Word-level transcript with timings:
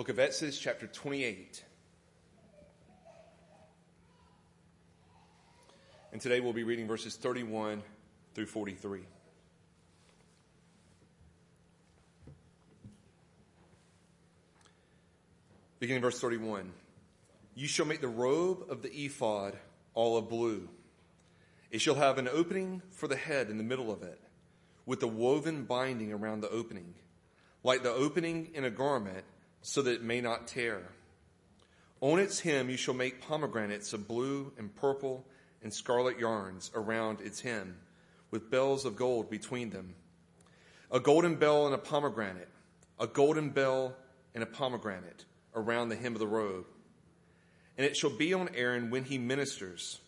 Book 0.00 0.08
of 0.08 0.18
Exodus, 0.18 0.58
chapter 0.58 0.86
28. 0.86 1.62
And 6.10 6.22
today 6.22 6.40
we'll 6.40 6.54
be 6.54 6.62
reading 6.62 6.86
verses 6.86 7.16
31 7.16 7.82
through 8.34 8.46
43. 8.46 9.00
Beginning 15.80 16.00
verse 16.00 16.18
31. 16.18 16.72
You 17.54 17.66
shall 17.68 17.84
make 17.84 18.00
the 18.00 18.08
robe 18.08 18.70
of 18.70 18.80
the 18.80 18.88
ephod 18.88 19.54
all 19.92 20.16
of 20.16 20.30
blue. 20.30 20.66
It 21.70 21.82
shall 21.82 21.96
have 21.96 22.16
an 22.16 22.26
opening 22.26 22.80
for 22.88 23.06
the 23.06 23.16
head 23.16 23.50
in 23.50 23.58
the 23.58 23.64
middle 23.64 23.92
of 23.92 24.02
it, 24.02 24.18
with 24.86 25.02
a 25.02 25.06
woven 25.06 25.64
binding 25.64 26.10
around 26.10 26.40
the 26.40 26.48
opening, 26.48 26.94
like 27.62 27.82
the 27.82 27.92
opening 27.92 28.48
in 28.54 28.64
a 28.64 28.70
garment, 28.70 29.26
so 29.62 29.82
that 29.82 29.94
it 29.94 30.02
may 30.02 30.20
not 30.20 30.46
tear. 30.46 30.82
On 32.00 32.18
its 32.18 32.40
hem 32.40 32.70
you 32.70 32.76
shall 32.76 32.94
make 32.94 33.20
pomegranates 33.20 33.92
of 33.92 34.08
blue 34.08 34.52
and 34.56 34.74
purple 34.74 35.26
and 35.62 35.72
scarlet 35.72 36.18
yarns 36.18 36.70
around 36.74 37.20
its 37.20 37.40
hem, 37.40 37.76
with 38.30 38.50
bells 38.50 38.84
of 38.84 38.96
gold 38.96 39.28
between 39.28 39.70
them. 39.70 39.94
A 40.90 41.00
golden 41.00 41.36
bell 41.36 41.66
and 41.66 41.74
a 41.74 41.78
pomegranate, 41.78 42.48
a 42.98 43.06
golden 43.06 43.50
bell 43.50 43.94
and 44.34 44.42
a 44.42 44.46
pomegranate 44.46 45.24
around 45.54 45.88
the 45.88 45.96
hem 45.96 46.14
of 46.14 46.20
the 46.20 46.26
robe. 46.26 46.66
And 47.76 47.86
it 47.86 47.96
shall 47.96 48.10
be 48.10 48.32
on 48.34 48.48
Aaron 48.54 48.90
when 48.90 49.04
he 49.04 49.18
ministers. 49.18 50.00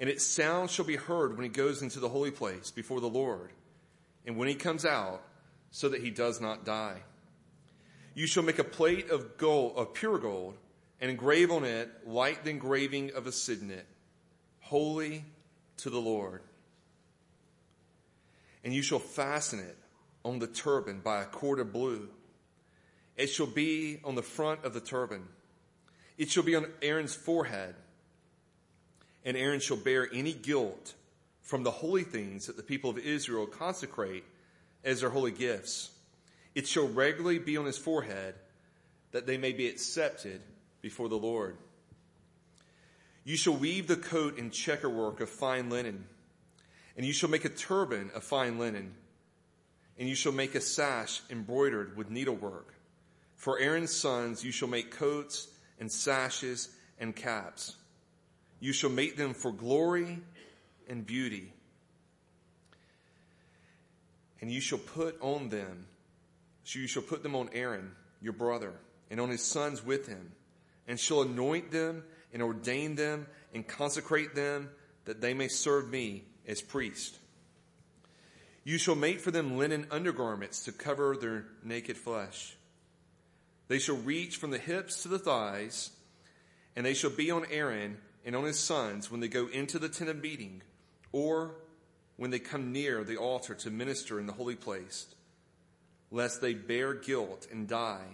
And 0.00 0.08
its 0.10 0.26
sound 0.26 0.70
shall 0.70 0.84
be 0.84 0.96
heard 0.96 1.36
when 1.36 1.44
he 1.44 1.50
goes 1.50 1.82
into 1.82 2.00
the 2.00 2.08
holy 2.08 2.30
place 2.30 2.70
before 2.70 3.00
the 3.00 3.06
Lord, 3.06 3.50
and 4.26 4.36
when 4.36 4.48
he 4.48 4.54
comes 4.54 4.84
out, 4.84 5.22
so 5.70 5.88
that 5.88 6.02
he 6.02 6.10
does 6.10 6.40
not 6.40 6.64
die. 6.64 7.02
You 8.14 8.26
shall 8.26 8.42
make 8.42 8.58
a 8.58 8.64
plate 8.64 9.10
of 9.10 9.36
gold, 9.36 9.74
of 9.76 9.94
pure 9.94 10.18
gold, 10.18 10.56
and 11.00 11.10
engrave 11.10 11.50
on 11.50 11.64
it 11.64 11.90
like 12.06 12.44
the 12.44 12.50
engraving 12.50 13.12
of 13.14 13.26
a 13.26 13.32
signet, 13.32 13.86
holy 14.60 15.24
to 15.78 15.90
the 15.90 16.00
Lord. 16.00 16.42
And 18.62 18.72
you 18.72 18.82
shall 18.82 19.00
fasten 19.00 19.58
it 19.58 19.76
on 20.24 20.38
the 20.38 20.46
turban 20.46 21.00
by 21.00 21.22
a 21.22 21.26
cord 21.26 21.58
of 21.58 21.72
blue 21.72 22.08
it 23.16 23.28
shall 23.28 23.46
be 23.46 24.00
on 24.04 24.14
the 24.14 24.22
front 24.22 24.64
of 24.64 24.74
the 24.74 24.80
turban. 24.80 25.22
It 26.18 26.30
shall 26.30 26.42
be 26.42 26.56
on 26.56 26.66
Aaron's 26.82 27.14
forehead. 27.14 27.74
And 29.24 29.36
Aaron 29.36 29.60
shall 29.60 29.76
bear 29.76 30.08
any 30.12 30.32
guilt 30.32 30.94
from 31.40 31.62
the 31.62 31.70
holy 31.70 32.02
things 32.02 32.46
that 32.46 32.56
the 32.56 32.62
people 32.62 32.90
of 32.90 32.98
Israel 32.98 33.46
consecrate 33.46 34.24
as 34.84 35.00
their 35.00 35.10
holy 35.10 35.30
gifts. 35.30 35.90
It 36.54 36.66
shall 36.66 36.88
regularly 36.88 37.38
be 37.38 37.56
on 37.56 37.66
his 37.66 37.78
forehead 37.78 38.34
that 39.12 39.26
they 39.26 39.36
may 39.36 39.52
be 39.52 39.68
accepted 39.68 40.40
before 40.80 41.08
the 41.08 41.16
Lord. 41.16 41.56
You 43.24 43.36
shall 43.36 43.56
weave 43.56 43.86
the 43.86 43.96
coat 43.96 44.38
in 44.38 44.50
checker 44.50 44.88
work 44.88 45.20
of 45.20 45.30
fine 45.30 45.70
linen, 45.70 46.04
and 46.96 47.06
you 47.06 47.12
shall 47.12 47.30
make 47.30 47.44
a 47.44 47.48
turban 47.48 48.10
of 48.14 48.22
fine 48.22 48.58
linen, 48.58 48.94
and 49.98 50.08
you 50.08 50.14
shall 50.14 50.32
make 50.32 50.54
a 50.54 50.60
sash 50.60 51.22
embroidered 51.30 51.96
with 51.96 52.10
needlework. 52.10 52.74
For 53.36 53.58
Aaron's 53.58 53.94
sons 53.94 54.44
you 54.44 54.52
shall 54.52 54.68
make 54.68 54.90
coats 54.90 55.48
and 55.80 55.90
sashes 55.90 56.68
and 56.98 57.14
caps. 57.14 57.76
You 58.60 58.72
shall 58.72 58.90
make 58.90 59.16
them 59.16 59.34
for 59.34 59.52
glory 59.52 60.18
and 60.88 61.06
beauty. 61.06 61.52
And 64.40 64.50
you 64.50 64.60
shall 64.60 64.78
put 64.78 65.16
on 65.20 65.48
them, 65.48 65.86
so 66.64 66.78
you 66.78 66.86
shall 66.86 67.02
put 67.02 67.22
them 67.22 67.36
on 67.36 67.50
Aaron, 67.52 67.92
your 68.20 68.32
brother, 68.32 68.72
and 69.10 69.20
on 69.20 69.28
his 69.28 69.42
sons 69.42 69.84
with 69.84 70.08
him, 70.08 70.32
and 70.88 70.98
shall 70.98 71.22
anoint 71.22 71.70
them 71.70 72.02
and 72.32 72.42
ordain 72.42 72.96
them 72.96 73.26
and 73.54 73.66
consecrate 73.66 74.34
them 74.34 74.70
that 75.04 75.20
they 75.20 75.34
may 75.34 75.48
serve 75.48 75.90
me 75.90 76.24
as 76.46 76.60
priest. 76.60 77.18
You 78.64 78.78
shall 78.78 78.94
make 78.94 79.20
for 79.20 79.30
them 79.30 79.58
linen 79.58 79.86
undergarments 79.90 80.64
to 80.64 80.72
cover 80.72 81.16
their 81.16 81.44
naked 81.62 81.98
flesh. 81.98 82.56
They 83.68 83.78
shall 83.78 83.96
reach 83.96 84.38
from 84.38 84.50
the 84.50 84.58
hips 84.58 85.02
to 85.02 85.08
the 85.08 85.18
thighs, 85.18 85.90
and 86.74 86.84
they 86.84 86.94
shall 86.94 87.10
be 87.10 87.30
on 87.30 87.44
Aaron 87.50 87.98
and 88.24 88.34
on 88.34 88.44
his 88.44 88.58
sons 88.58 89.10
when 89.10 89.20
they 89.20 89.28
go 89.28 89.46
into 89.48 89.78
the 89.78 89.90
tent 89.90 90.08
of 90.08 90.22
meeting, 90.22 90.62
or 91.12 91.56
when 92.16 92.30
they 92.30 92.38
come 92.38 92.72
near 92.72 93.04
the 93.04 93.18
altar 93.18 93.54
to 93.54 93.70
minister 93.70 94.18
in 94.18 94.26
the 94.26 94.32
holy 94.32 94.56
place, 94.56 95.06
lest 96.14 96.40
they 96.40 96.54
bear 96.54 96.94
guilt 96.94 97.48
and 97.50 97.66
die. 97.66 98.06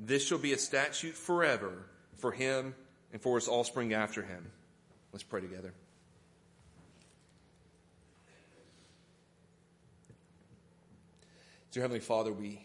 This 0.00 0.26
shall 0.26 0.38
be 0.38 0.54
a 0.54 0.58
statute 0.58 1.14
forever 1.14 1.84
for 2.16 2.32
him 2.32 2.74
and 3.12 3.20
for 3.20 3.36
his 3.36 3.48
offspring 3.48 3.92
after 3.92 4.22
him. 4.22 4.50
Let's 5.12 5.24
pray 5.24 5.42
together. 5.42 5.74
Dear 11.70 11.82
Heavenly 11.82 12.00
Father, 12.00 12.32
we 12.32 12.64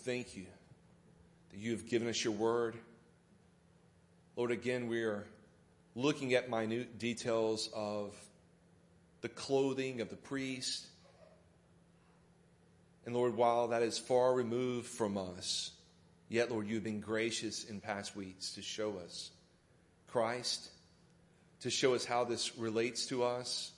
thank 0.00 0.36
you 0.36 0.44
that 1.50 1.58
you 1.58 1.70
have 1.70 1.88
given 1.88 2.08
us 2.08 2.22
your 2.22 2.34
word. 2.34 2.76
Lord, 4.36 4.50
again, 4.50 4.86
we 4.86 5.02
are 5.02 5.24
looking 5.94 6.34
at 6.34 6.50
minute 6.50 6.98
details 6.98 7.70
of 7.74 8.14
the 9.22 9.30
clothing 9.30 10.02
of 10.02 10.10
the 10.10 10.16
priest. 10.16 10.88
And 13.06 13.14
Lord, 13.14 13.36
while 13.36 13.68
that 13.68 13.82
is 13.82 13.98
far 13.98 14.34
removed 14.34 14.88
from 14.88 15.16
us, 15.16 15.70
yet, 16.28 16.50
Lord, 16.50 16.66
you've 16.66 16.84
been 16.84 17.00
gracious 17.00 17.64
in 17.64 17.80
past 17.80 18.16
weeks 18.16 18.54
to 18.54 18.62
show 18.62 18.98
us 18.98 19.30
Christ, 20.08 20.68
to 21.60 21.70
show 21.70 21.94
us 21.94 22.04
how 22.04 22.24
this 22.24 22.58
relates 22.58 23.06
to 23.06 23.22
us, 23.22 23.70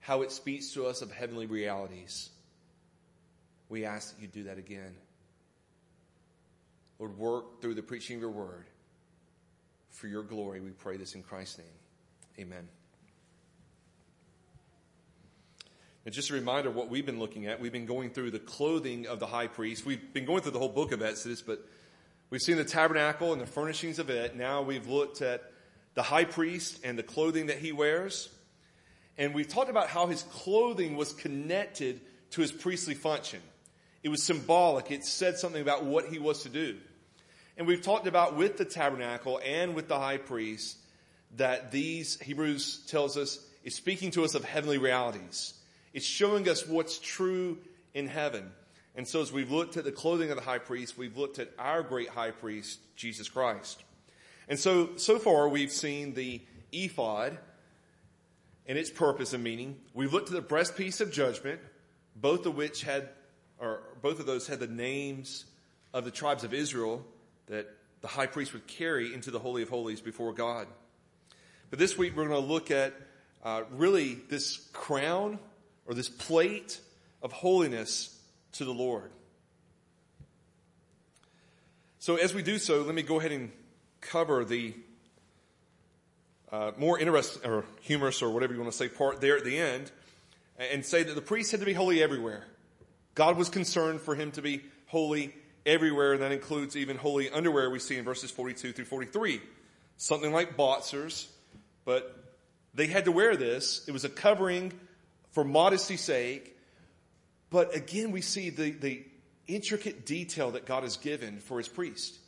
how 0.00 0.22
it 0.22 0.32
speaks 0.32 0.72
to 0.74 0.86
us 0.86 1.02
of 1.02 1.12
heavenly 1.12 1.46
realities. 1.46 2.30
We 3.68 3.84
ask 3.84 4.14
that 4.14 4.20
you 4.20 4.28
do 4.28 4.44
that 4.44 4.58
again. 4.58 4.94
Lord, 6.98 7.16
work 7.16 7.60
through 7.60 7.74
the 7.74 7.82
preaching 7.82 8.16
of 8.16 8.22
your 8.22 8.30
word. 8.30 8.66
For 9.90 10.08
your 10.08 10.22
glory, 10.22 10.60
we 10.60 10.70
pray 10.70 10.96
this 10.96 11.14
in 11.14 11.22
Christ's 11.22 11.58
name. 11.58 12.46
Amen. 12.46 12.68
And 16.04 16.12
just 16.12 16.30
a 16.30 16.34
reminder 16.34 16.68
of 16.68 16.74
what 16.74 16.88
we've 16.88 17.06
been 17.06 17.20
looking 17.20 17.46
at. 17.46 17.60
We've 17.60 17.72
been 17.72 17.86
going 17.86 18.10
through 18.10 18.32
the 18.32 18.40
clothing 18.40 19.06
of 19.06 19.20
the 19.20 19.26
high 19.26 19.46
priest. 19.46 19.86
We've 19.86 20.12
been 20.12 20.24
going 20.24 20.42
through 20.42 20.52
the 20.52 20.58
whole 20.58 20.68
book 20.68 20.90
of 20.90 21.00
Exodus, 21.00 21.42
but 21.42 21.64
we've 22.30 22.40
seen 22.40 22.56
the 22.56 22.64
tabernacle 22.64 23.32
and 23.32 23.40
the 23.40 23.46
furnishings 23.46 23.98
of 24.00 24.10
it. 24.10 24.34
Now 24.34 24.62
we've 24.62 24.88
looked 24.88 25.22
at 25.22 25.52
the 25.94 26.02
high 26.02 26.24
priest 26.24 26.80
and 26.82 26.98
the 26.98 27.04
clothing 27.04 27.46
that 27.46 27.58
he 27.58 27.70
wears. 27.70 28.28
And 29.16 29.34
we've 29.34 29.48
talked 29.48 29.70
about 29.70 29.88
how 29.88 30.06
his 30.06 30.22
clothing 30.24 30.96
was 30.96 31.12
connected 31.12 32.00
to 32.30 32.40
his 32.40 32.50
priestly 32.50 32.94
function. 32.94 33.40
It 34.02 34.08
was 34.08 34.22
symbolic. 34.24 34.90
It 34.90 35.04
said 35.04 35.38
something 35.38 35.62
about 35.62 35.84
what 35.84 36.06
he 36.06 36.18
was 36.18 36.42
to 36.42 36.48
do. 36.48 36.78
And 37.56 37.66
we've 37.66 37.82
talked 37.82 38.06
about 38.06 38.36
with 38.36 38.56
the 38.56 38.64
tabernacle 38.64 39.38
and 39.44 39.74
with 39.74 39.86
the 39.86 39.98
high 39.98 40.16
priest 40.16 40.78
that 41.36 41.70
these, 41.70 42.18
Hebrews 42.20 42.86
tells 42.88 43.16
us, 43.16 43.38
is 43.62 43.76
speaking 43.76 44.10
to 44.12 44.24
us 44.24 44.34
of 44.34 44.44
heavenly 44.44 44.78
realities. 44.78 45.54
It's 45.92 46.06
showing 46.06 46.48
us 46.48 46.66
what's 46.66 46.98
true 46.98 47.58
in 47.94 48.08
heaven. 48.08 48.50
And 48.94 49.06
so 49.08 49.20
as 49.22 49.32
we've 49.32 49.50
looked 49.50 49.76
at 49.76 49.84
the 49.84 49.92
clothing 49.92 50.30
of 50.30 50.36
the 50.36 50.42
high 50.42 50.58
priest, 50.58 50.98
we've 50.98 51.16
looked 51.16 51.38
at 51.38 51.50
our 51.58 51.82
great 51.82 52.10
high 52.10 52.30
priest, 52.30 52.78
Jesus 52.96 53.28
Christ. 53.28 53.82
And 54.48 54.58
so, 54.58 54.96
so 54.96 55.18
far 55.18 55.48
we've 55.48 55.72
seen 55.72 56.14
the 56.14 56.40
ephod 56.72 57.38
and 58.66 58.78
its 58.78 58.90
purpose 58.90 59.32
and 59.32 59.42
meaning. 59.42 59.76
We've 59.94 60.12
looked 60.12 60.28
at 60.28 60.34
the 60.34 60.42
breastpiece 60.42 61.00
of 61.00 61.10
judgment, 61.10 61.60
both 62.16 62.46
of 62.46 62.56
which 62.56 62.82
had, 62.82 63.08
or 63.58 63.80
both 64.02 64.20
of 64.20 64.26
those 64.26 64.46
had 64.46 64.60
the 64.60 64.66
names 64.66 65.46
of 65.94 66.04
the 66.04 66.10
tribes 66.10 66.44
of 66.44 66.54
Israel 66.54 67.04
that 67.46 67.68
the 68.02 68.08
high 68.08 68.26
priest 68.26 68.52
would 68.52 68.66
carry 68.66 69.14
into 69.14 69.30
the 69.30 69.38
Holy 69.38 69.62
of 69.62 69.68
Holies 69.68 70.00
before 70.00 70.32
God. 70.32 70.66
But 71.70 71.78
this 71.78 71.96
week 71.96 72.16
we're 72.16 72.28
going 72.28 72.42
to 72.42 72.46
look 72.46 72.70
at 72.70 72.92
uh, 73.42 73.62
really 73.70 74.14
this 74.28 74.68
crown 74.72 75.38
or 75.92 75.94
this 75.94 76.08
plate 76.08 76.80
of 77.22 77.32
holiness 77.32 78.18
to 78.52 78.64
the 78.64 78.72
Lord. 78.72 79.10
So 81.98 82.16
as 82.16 82.32
we 82.32 82.42
do 82.42 82.58
so, 82.58 82.80
let 82.80 82.94
me 82.94 83.02
go 83.02 83.20
ahead 83.20 83.30
and 83.30 83.52
cover 84.00 84.42
the 84.46 84.74
uh, 86.50 86.72
more 86.78 86.98
interesting 86.98 87.48
or 87.48 87.66
humorous 87.82 88.22
or 88.22 88.30
whatever 88.30 88.54
you 88.54 88.60
want 88.60 88.72
to 88.72 88.76
say 88.76 88.88
part 88.88 89.20
there 89.20 89.36
at 89.36 89.44
the 89.44 89.58
end 89.58 89.92
and 90.58 90.82
say 90.82 91.02
that 91.02 91.14
the 91.14 91.20
priest 91.20 91.50
had 91.50 91.60
to 91.60 91.66
be 91.66 91.74
holy 91.74 92.02
everywhere. 92.02 92.44
God 93.14 93.36
was 93.36 93.50
concerned 93.50 94.00
for 94.00 94.14
him 94.14 94.32
to 94.32 94.40
be 94.40 94.62
holy 94.86 95.34
everywhere. 95.66 96.14
and 96.14 96.22
That 96.22 96.32
includes 96.32 96.74
even 96.74 96.96
holy 96.96 97.28
underwear 97.28 97.68
we 97.68 97.80
see 97.80 97.98
in 97.98 98.04
verses 98.06 98.30
42 98.30 98.72
through 98.72 98.86
43. 98.86 99.42
Something 99.98 100.32
like 100.32 100.56
boxers, 100.56 101.28
but 101.84 102.16
they 102.72 102.86
had 102.86 103.04
to 103.04 103.12
wear 103.12 103.36
this. 103.36 103.84
It 103.86 103.92
was 103.92 104.04
a 104.06 104.08
covering 104.08 104.72
for 105.32 105.44
modesty's 105.44 106.00
sake. 106.00 106.56
But 107.50 107.74
again, 107.76 108.12
we 108.12 108.20
see 108.20 108.50
the, 108.50 108.70
the 108.70 109.04
intricate 109.46 110.06
detail 110.06 110.52
that 110.52 110.64
God 110.64 110.84
has 110.84 110.96
given 110.96 111.38
for 111.38 111.58
his 111.58 111.68
priest. 111.68 112.18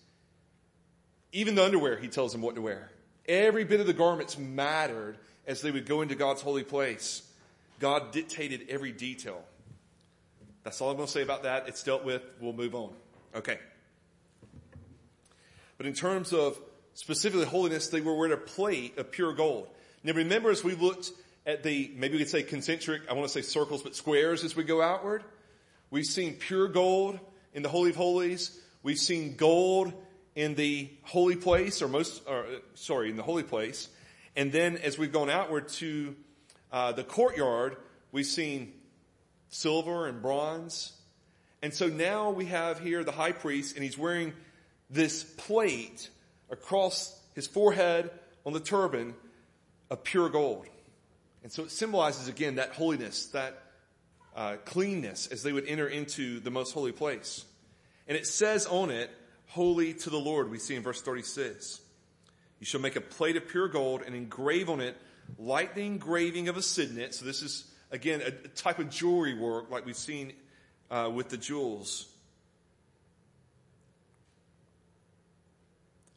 Even 1.33 1.55
the 1.55 1.65
underwear, 1.65 1.97
he 1.97 2.09
tells 2.09 2.33
them 2.33 2.43
what 2.43 2.55
to 2.57 2.61
wear. 2.61 2.91
Every 3.27 3.65
bit 3.65 3.81
of 3.81 3.87
the 3.87 3.93
garments 3.93 4.39
mattered 4.39 5.17
as 5.47 5.63
they 5.63 5.71
would 5.71 5.87
go 5.87 6.03
into 6.03 6.15
God's 6.15 6.43
holy 6.43 6.63
place. 6.63 7.23
God 7.81 8.13
dictated 8.13 8.67
every 8.69 8.93
detail. 8.93 9.43
That's 10.63 10.81
all 10.81 10.91
I'm 10.91 10.97
going 10.97 11.07
to 11.07 11.13
say 11.13 11.23
about 11.23 11.43
that. 11.43 11.69
It's 11.69 11.83
dealt 11.83 12.05
with. 12.05 12.23
We'll 12.41 12.53
move 12.53 12.75
on. 12.75 12.91
Okay. 13.35 13.59
But 15.77 15.87
in 15.87 15.93
terms 15.93 16.33
of 16.33 16.59
specifically 16.95 17.47
holiness, 17.47 17.89
they 17.89 18.01
were 18.01 18.15
wearing 18.15 18.33
a 18.33 18.39
plate 18.39 18.97
of 18.99 19.11
pure 19.11 19.33
gold. 19.33 19.69
Now 20.03 20.13
remember 20.13 20.51
as 20.51 20.63
we 20.63 20.75
looked 20.75 21.11
at 21.47 21.63
the, 21.63 21.93
maybe 21.97 22.15
we 22.15 22.19
could 22.21 22.29
say 22.29 22.43
concentric, 22.43 23.03
I 23.11 23.13
want 23.13 23.27
to 23.27 23.33
say 23.33 23.43
circles, 23.43 23.83
but 23.83 23.95
squares 23.95 24.45
as 24.45 24.57
we 24.57 24.65
go 24.65 24.81
outward. 24.81 25.23
We've 25.91 26.07
seen 26.07 26.35
pure 26.35 26.69
gold 26.69 27.19
in 27.53 27.63
the 27.63 27.69
Holy 27.69 27.91
of 27.91 27.97
Holies. 27.97 28.59
We've 28.83 28.99
seen 28.99 29.37
gold 29.37 29.93
in 30.35 30.55
the 30.55 30.91
holy 31.03 31.37
place, 31.37 31.83
or 31.83 31.89
most, 31.89 32.23
or, 32.27 32.47
sorry, 32.75 33.11
in 33.11 33.17
the 33.17 33.23
holy 33.23 33.43
place. 33.43 33.89
And 34.37 34.51
then 34.51 34.79
as 34.79 34.99
we've 34.99 35.13
gone 35.13 35.31
outward 35.31 35.69
to 35.69 36.17
uh, 36.73 36.93
the 36.93 37.05
courtyard, 37.05 37.77
we've 38.11 38.27
seen 38.27 38.73
silver 39.51 40.07
and 40.09 40.21
bronze. 40.21 40.93
And 41.63 41.73
so 41.73 41.87
now 41.87 42.31
we 42.31 42.47
have 42.47 42.81
here 42.81 43.05
the 43.05 43.13
high 43.13 43.33
priest, 43.33 43.77
and 43.77 43.85
he's 43.85 43.97
wearing 43.97 44.33
this 44.91 45.23
plate 45.23 46.09
across 46.51 47.19
his 47.35 47.47
forehead 47.47 48.11
on 48.45 48.53
the 48.53 48.61
turban 48.61 49.15
of 49.91 50.03
pure 50.03 50.29
gold. 50.29 50.67
And 51.45 51.53
so 51.53 51.63
it 51.63 51.71
symbolizes 51.71 52.27
again 52.27 52.57
that 52.57 52.71
holiness, 52.71 53.27
that 53.27 53.63
uh, 54.35 54.57
cleanness 54.65 55.29
as 55.29 55.43
they 55.43 55.53
would 55.53 55.67
enter 55.67 55.87
into 55.87 56.41
the 56.41 56.51
most 56.51 56.73
holy 56.73 56.91
place. 56.91 57.45
And 58.09 58.17
it 58.17 58.27
says 58.27 58.67
on 58.67 58.91
it, 58.91 59.11
holy 59.49 59.93
to 59.93 60.11
the 60.11 60.19
Lord, 60.19 60.51
we 60.51 60.59
see 60.59 60.75
in 60.75 60.83
verse 60.83 61.03
36. 61.03 61.81
You 62.61 62.67
shall 62.67 62.81
make 62.81 62.97
a 62.97 63.01
plate 63.03 63.37
of 63.37 63.47
pure 63.47 63.69
gold 63.69 64.03
and 64.05 64.15
engrave 64.15 64.71
on 64.71 64.81
it 64.81 64.97
like 65.39 65.75
the 65.75 65.85
engraving 65.85 66.49
of 66.49 66.57
a 66.57 66.63
signet. 66.63 67.15
So 67.15 67.27
this 67.27 67.43
is, 67.43 67.71
again, 67.91 68.23
a, 68.23 68.31
type 68.31 68.79
of 68.79 68.89
jewelry 68.89 69.35
work 69.35 69.71
like 69.71 69.85
we've 69.85 69.97
seen 69.97 70.33
uh, 70.91 71.11
with 71.15 71.29
the 71.29 71.37
jewels. 71.37 72.09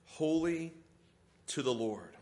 Holy 0.06 0.74
to 1.48 1.62
the 1.62 1.74
Lord. 1.74 2.17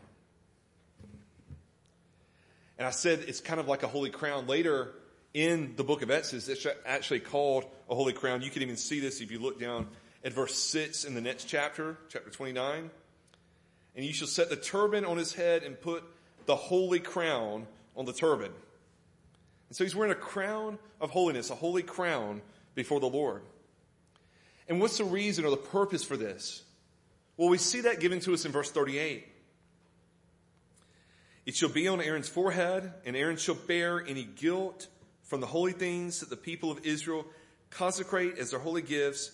And 2.78 2.86
I 2.86 2.90
said 2.90 3.24
it's 3.26 3.40
kind 3.40 3.60
of 3.60 3.68
like 3.68 3.82
a 3.82 3.88
holy 3.88 4.10
crown. 4.10 4.46
Later 4.46 4.92
in 5.32 5.74
the 5.76 5.84
book 5.84 6.02
of 6.02 6.10
Exodus, 6.10 6.48
it's 6.48 6.66
actually 6.84 7.20
called 7.20 7.64
a 7.88 7.94
holy 7.94 8.12
crown. 8.12 8.42
You 8.42 8.50
can 8.50 8.62
even 8.62 8.76
see 8.76 9.00
this 9.00 9.20
if 9.20 9.30
you 9.30 9.38
look 9.38 9.58
down 9.60 9.88
at 10.24 10.32
verse 10.32 10.56
6 10.56 11.04
in 11.04 11.14
the 11.14 11.20
next 11.20 11.44
chapter, 11.44 11.96
chapter 12.08 12.30
29. 12.30 12.90
And 13.94 14.04
you 14.04 14.12
shall 14.12 14.28
set 14.28 14.50
the 14.50 14.56
turban 14.56 15.04
on 15.04 15.16
his 15.16 15.32
head 15.32 15.62
and 15.62 15.80
put 15.80 16.04
the 16.46 16.56
holy 16.56 17.00
crown 17.00 17.66
on 17.96 18.04
the 18.04 18.12
turban. 18.12 18.52
And 19.68 19.76
so 19.76 19.84
he's 19.84 19.96
wearing 19.96 20.12
a 20.12 20.16
crown 20.16 20.78
of 21.00 21.10
holiness, 21.10 21.50
a 21.50 21.54
holy 21.54 21.82
crown 21.82 22.42
before 22.74 23.00
the 23.00 23.08
Lord. 23.08 23.42
And 24.68 24.80
what's 24.80 24.98
the 24.98 25.04
reason 25.04 25.44
or 25.44 25.50
the 25.50 25.56
purpose 25.56 26.04
for 26.04 26.16
this? 26.16 26.62
Well, 27.36 27.48
we 27.48 27.58
see 27.58 27.82
that 27.82 28.00
given 28.00 28.20
to 28.20 28.34
us 28.34 28.44
in 28.44 28.52
verse 28.52 28.70
38. 28.70 29.26
It 31.46 31.54
shall 31.54 31.68
be 31.68 31.86
on 31.86 32.00
Aaron's 32.00 32.28
forehead, 32.28 32.92
and 33.04 33.16
Aaron 33.16 33.36
shall 33.36 33.54
bear 33.54 34.04
any 34.04 34.24
guilt 34.24 34.88
from 35.22 35.40
the 35.40 35.46
holy 35.46 35.72
things 35.72 36.20
that 36.20 36.28
the 36.28 36.36
people 36.36 36.72
of 36.72 36.84
Israel 36.84 37.24
consecrate 37.70 38.36
as 38.38 38.50
their 38.50 38.58
holy 38.58 38.82
gifts. 38.82 39.30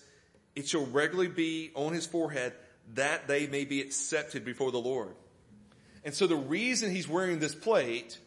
It 0.55 0.69
shall 0.69 0.85
regularly 0.85 1.31
be 1.31 1.71
on 1.75 1.95
his 1.95 2.07
forehead 2.07 2.53
that 2.95 3.29
they 3.29 3.47
may 3.47 3.65
be 3.65 3.81
accepted 3.81 4.45
before 4.45 4.71
the 4.71 4.79
Lord. 4.79 5.15
And 6.05 6.13
so 6.13 6.27
the 6.27 6.37
reason 6.37 6.91
he's 6.91 7.09
wearing 7.09 7.39
this 7.39 7.55
plate 7.55 8.19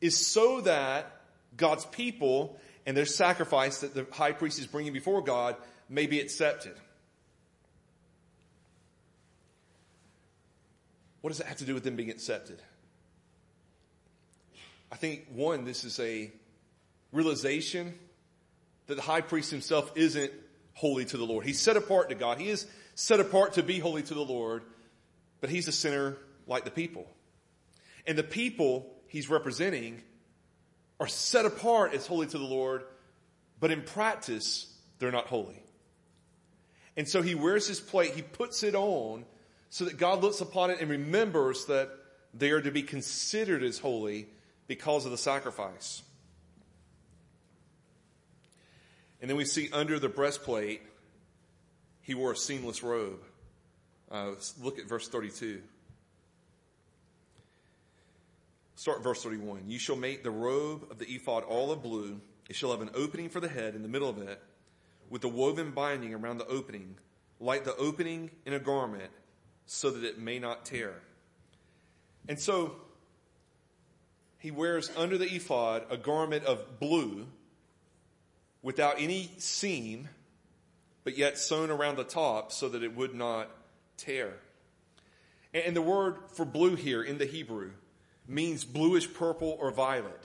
is 0.00 0.26
so 0.26 0.60
that 0.60 1.22
God's 1.56 1.84
people 1.86 2.58
and 2.86 2.96
their 2.96 3.06
sacrifice 3.06 3.80
that 3.80 3.94
the 3.94 4.06
high 4.12 4.32
priest 4.32 4.60
is 4.60 4.66
bringing 4.66 4.92
before 4.92 5.22
God 5.22 5.56
may 5.88 6.06
be 6.06 6.20
accepted. 6.20 6.74
What 11.20 11.30
does 11.30 11.38
that 11.38 11.46
have 11.46 11.58
to 11.58 11.64
do 11.64 11.74
with 11.74 11.84
them 11.84 11.96
being 11.96 12.10
accepted? 12.10 12.60
I 14.92 14.96
think, 14.96 15.24
one, 15.32 15.64
this 15.64 15.84
is 15.84 15.98
a 15.98 16.30
realization 17.12 17.94
that 18.88 18.96
the 18.96 19.02
high 19.02 19.22
priest 19.22 19.50
himself 19.50 19.90
isn't 19.96 20.30
holy 20.74 21.06
to 21.06 21.16
the 21.16 21.24
Lord. 21.24 21.46
He's 21.46 21.58
set 21.58 21.78
apart 21.78 22.10
to 22.10 22.14
God. 22.14 22.38
He 22.38 22.50
is 22.50 22.66
set 22.94 23.18
apart 23.18 23.54
to 23.54 23.62
be 23.62 23.78
holy 23.78 24.02
to 24.02 24.12
the 24.12 24.20
Lord, 24.20 24.64
but 25.40 25.48
he's 25.48 25.66
a 25.66 25.72
sinner 25.72 26.18
like 26.46 26.66
the 26.66 26.70
people. 26.70 27.06
And 28.06 28.18
the 28.18 28.22
people 28.22 28.92
he's 29.06 29.30
representing 29.30 30.02
are 31.00 31.08
set 31.08 31.46
apart 31.46 31.94
as 31.94 32.06
holy 32.06 32.26
to 32.26 32.38
the 32.38 32.44
Lord, 32.44 32.84
but 33.60 33.70
in 33.70 33.80
practice, 33.80 34.70
they're 34.98 35.10
not 35.10 35.26
holy. 35.26 35.62
And 36.98 37.08
so 37.08 37.22
he 37.22 37.34
wears 37.34 37.66
his 37.66 37.80
plate, 37.80 38.12
he 38.14 38.20
puts 38.20 38.62
it 38.62 38.74
on 38.74 39.24
so 39.70 39.86
that 39.86 39.96
God 39.96 40.20
looks 40.20 40.42
upon 40.42 40.70
it 40.70 40.82
and 40.82 40.90
remembers 40.90 41.64
that 41.66 41.88
they 42.34 42.50
are 42.50 42.60
to 42.60 42.70
be 42.70 42.82
considered 42.82 43.62
as 43.62 43.78
holy 43.78 44.28
because 44.72 45.04
of 45.04 45.10
the 45.10 45.18
sacrifice. 45.18 46.00
And 49.20 49.28
then 49.28 49.36
we 49.36 49.44
see 49.44 49.68
under 49.70 49.98
the 49.98 50.08
breastplate, 50.08 50.80
he 52.00 52.14
wore 52.14 52.32
a 52.32 52.36
seamless 52.36 52.82
robe. 52.82 53.20
Uh, 54.10 54.30
look 54.62 54.78
at 54.78 54.86
verse 54.86 55.08
32. 55.08 55.60
Start 58.76 59.02
verse 59.02 59.22
31. 59.22 59.64
You 59.68 59.78
shall 59.78 59.94
make 59.94 60.22
the 60.22 60.30
robe 60.30 60.90
of 60.90 60.98
the 60.98 61.04
ephod 61.04 61.44
all 61.44 61.70
of 61.70 61.82
blue. 61.82 62.18
It 62.48 62.56
shall 62.56 62.70
have 62.70 62.80
an 62.80 62.92
opening 62.94 63.28
for 63.28 63.40
the 63.40 63.48
head 63.48 63.74
in 63.74 63.82
the 63.82 63.88
middle 63.88 64.08
of 64.08 64.16
it, 64.22 64.40
with 65.10 65.22
a 65.24 65.28
woven 65.28 65.72
binding 65.72 66.14
around 66.14 66.38
the 66.38 66.46
opening, 66.46 66.96
like 67.40 67.64
the 67.64 67.76
opening 67.76 68.30
in 68.46 68.54
a 68.54 68.58
garment, 68.58 69.10
so 69.66 69.90
that 69.90 70.02
it 70.02 70.18
may 70.18 70.38
not 70.38 70.64
tear. 70.64 70.94
And 72.26 72.40
so 72.40 72.76
he 74.42 74.50
wears 74.50 74.90
under 74.96 75.16
the 75.16 75.32
ephod 75.32 75.84
a 75.88 75.96
garment 75.96 76.44
of 76.44 76.80
blue 76.80 77.28
without 78.60 78.96
any 78.98 79.30
seam, 79.38 80.08
but 81.04 81.16
yet 81.16 81.38
sewn 81.38 81.70
around 81.70 81.96
the 81.96 82.02
top 82.02 82.50
so 82.50 82.68
that 82.68 82.82
it 82.82 82.96
would 82.96 83.14
not 83.14 83.48
tear. 83.96 84.34
And 85.54 85.76
the 85.76 85.82
word 85.82 86.16
for 86.34 86.44
blue 86.44 86.74
here 86.74 87.04
in 87.04 87.18
the 87.18 87.24
Hebrew 87.24 87.70
means 88.26 88.64
bluish 88.64 89.12
purple 89.14 89.56
or 89.60 89.70
violet. 89.70 90.20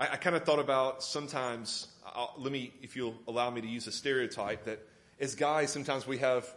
I, 0.00 0.08
I 0.08 0.16
kind 0.16 0.34
of 0.34 0.42
thought 0.42 0.58
about 0.58 1.04
sometimes, 1.04 1.86
I'll, 2.04 2.34
let 2.38 2.50
me, 2.50 2.72
if 2.82 2.96
you'll 2.96 3.14
allow 3.28 3.50
me 3.50 3.60
to 3.60 3.68
use 3.68 3.86
a 3.86 3.92
stereotype, 3.92 4.64
that 4.64 4.80
as 5.20 5.36
guys, 5.36 5.72
sometimes 5.72 6.08
we 6.08 6.18
have 6.18 6.52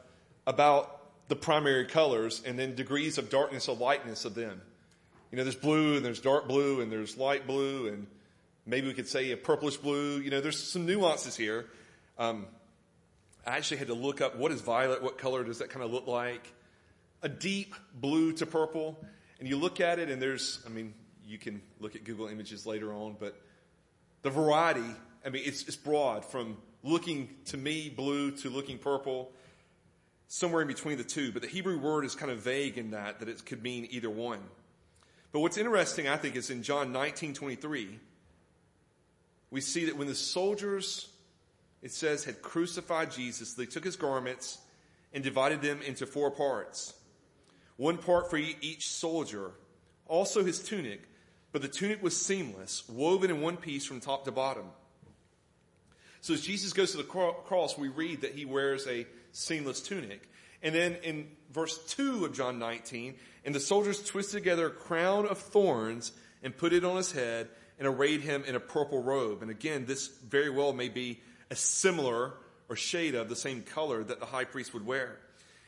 about 0.48 1.28
the 1.28 1.36
primary 1.36 1.86
colors 1.86 2.42
and 2.44 2.58
then 2.58 2.74
degrees 2.74 3.20
of 3.20 3.30
darkness 3.30 3.68
or 3.68 3.76
lightness 3.76 4.26
of 4.26 4.34
them. 4.34 4.64
You 5.32 5.38
know, 5.38 5.44
there's 5.44 5.56
blue 5.56 5.96
and 5.96 6.06
there's 6.06 6.20
dark 6.20 6.48
blue 6.48 6.82
and 6.82 6.92
there's 6.92 7.18
light 7.18 7.48
blue 7.48 7.88
and 7.88 8.08
maybe 8.66 8.88
we 8.88 8.94
could 8.94 9.08
say 9.08 9.32
a 9.32 9.38
purplish 9.38 9.78
blue. 9.78 10.20
You 10.20 10.30
know, 10.30 10.42
there's 10.42 10.62
some 10.62 10.86
nuances 10.86 11.36
here. 11.36 11.68
Um, 12.18 12.48
I 13.46 13.58
actually 13.58 13.78
had 13.78 13.88
to 13.88 13.94
look 13.94 14.22
up 14.22 14.36
what 14.36 14.52
is 14.52 14.62
violet, 14.62 15.02
what 15.02 15.18
color 15.18 15.44
does 15.44 15.60
that 15.60 15.70
kind 15.70 15.84
of 15.84 15.92
look 15.92 16.06
like? 16.06 16.54
A 17.24 17.30
deep 17.30 17.76
blue 17.96 18.34
to 18.34 18.46
purple. 18.46 18.98
And 19.40 19.48
you 19.48 19.58
look 19.58 19.80
at 19.80 20.00
it 20.00 20.10
and 20.10 20.22
there's, 20.22 20.60
I 20.66 20.70
mean, 20.70 20.94
you 21.26 21.38
can 21.38 21.62
look 21.80 21.96
at 21.96 22.04
Google 22.04 22.28
images 22.28 22.66
later 22.66 22.94
on, 22.94 23.16
but 23.20 23.40
the 24.22 24.30
variety, 24.30 24.84
I 25.26 25.30
mean, 25.30 25.44
it's, 25.46 25.64
it's 25.64 25.76
broad 25.76 26.26
from 26.26 26.58
looking 26.84 27.30
to 27.46 27.58
me 27.58 27.90
blue 27.90 28.32
to 28.32 28.50
looking 28.50 28.78
purple, 28.78 29.32
somewhere 30.28 30.62
in 30.62 30.68
between 30.68 30.98
the 30.98 31.04
two. 31.04 31.32
But 31.32 31.42
the 31.42 31.48
Hebrew 31.48 31.80
word 31.80 32.06
is 32.06 32.16
kind 32.16 32.32
of 32.32 32.40
vague 32.40 32.78
in 32.78 32.92
that, 32.92 33.20
that 33.20 33.30
it 33.30 33.46
could 33.46 33.64
mean 33.64 33.88
either 33.92 34.10
one. 34.10 34.40
But 35.32 35.40
what's 35.40 35.58
interesting, 35.58 36.08
I 36.08 36.18
think, 36.18 36.36
is 36.36 36.50
in 36.50 36.64
John 36.64 36.92
19 36.92 37.34
23, 37.34 38.00
we 39.50 39.62
see 39.62 39.86
that 39.86 39.98
when 39.98 40.08
the 40.08 40.16
soldiers, 40.16 41.10
it 41.82 41.92
says, 41.92 42.24
had 42.24 42.42
crucified 42.42 43.12
Jesus, 43.12 43.54
they 43.54 43.66
took 43.66 43.84
his 43.84 43.96
garments 43.96 44.60
and 45.14 45.24
divided 45.24 45.62
them 45.62 45.82
into 45.82 46.06
four 46.06 46.32
parts. 46.32 46.94
One 47.78 47.98
part 47.98 48.30
for 48.30 48.38
each 48.38 48.90
soldier, 48.90 49.52
also 50.08 50.44
his 50.44 50.60
tunic, 50.60 51.02
but 51.52 51.62
the 51.62 51.68
tunic 51.68 52.02
was 52.02 52.20
seamless, 52.20 52.88
woven 52.88 53.30
in 53.30 53.42
one 53.42 53.58
piece 53.58 53.86
from 53.86 54.00
top 54.00 54.26
to 54.26 54.32
bottom. 54.32 54.66
So 56.22 56.34
as 56.34 56.42
Jesus 56.42 56.72
goes 56.72 56.92
to 56.92 56.98
the 56.98 57.04
cross, 57.04 57.78
we 57.78 57.88
read 57.88 58.22
that 58.22 58.36
he 58.36 58.46
wears 58.46 58.88
a 58.88 59.08
seamless 59.32 59.82
tunic. 59.82 60.30
And 60.64 60.76
then 60.76 60.98
in 61.04 61.28
verse 61.52 61.78
2 61.96 62.26
of 62.26 62.34
John 62.34 62.60
19, 62.60 63.16
and 63.46 63.56
the 63.56 63.60
soldiers 63.60 64.04
twisted 64.04 64.40
together 64.40 64.68
a 64.68 64.72
crown 64.72 65.26
of 65.28 65.38
thorns 65.38 66.12
and 66.44 66.56
put 66.56 66.74
it 66.74 66.86
on 66.86 66.98
his 66.98 67.12
head 67.12 67.50
and 67.80 67.88
arrayed 67.88 68.22
him 68.22 68.44
in 68.46 68.56
a 68.56 68.60
purple 68.60 69.02
robe. 69.02 69.42
And 69.42 69.50
again, 69.50 69.86
this 69.86 70.08
very 70.08 70.50
well 70.50 70.74
may 70.74 70.90
be 70.90 71.20
a 71.50 71.56
similar 71.56 72.34
or 72.70 72.76
shade 72.76 73.16
of 73.16 73.28
the 73.28 73.36
same 73.36 73.64
color 73.64 74.04
that 74.04 74.20
the 74.20 74.26
high 74.26 74.46
priest 74.46 74.74
would 74.74 74.86
wear. 74.86 75.18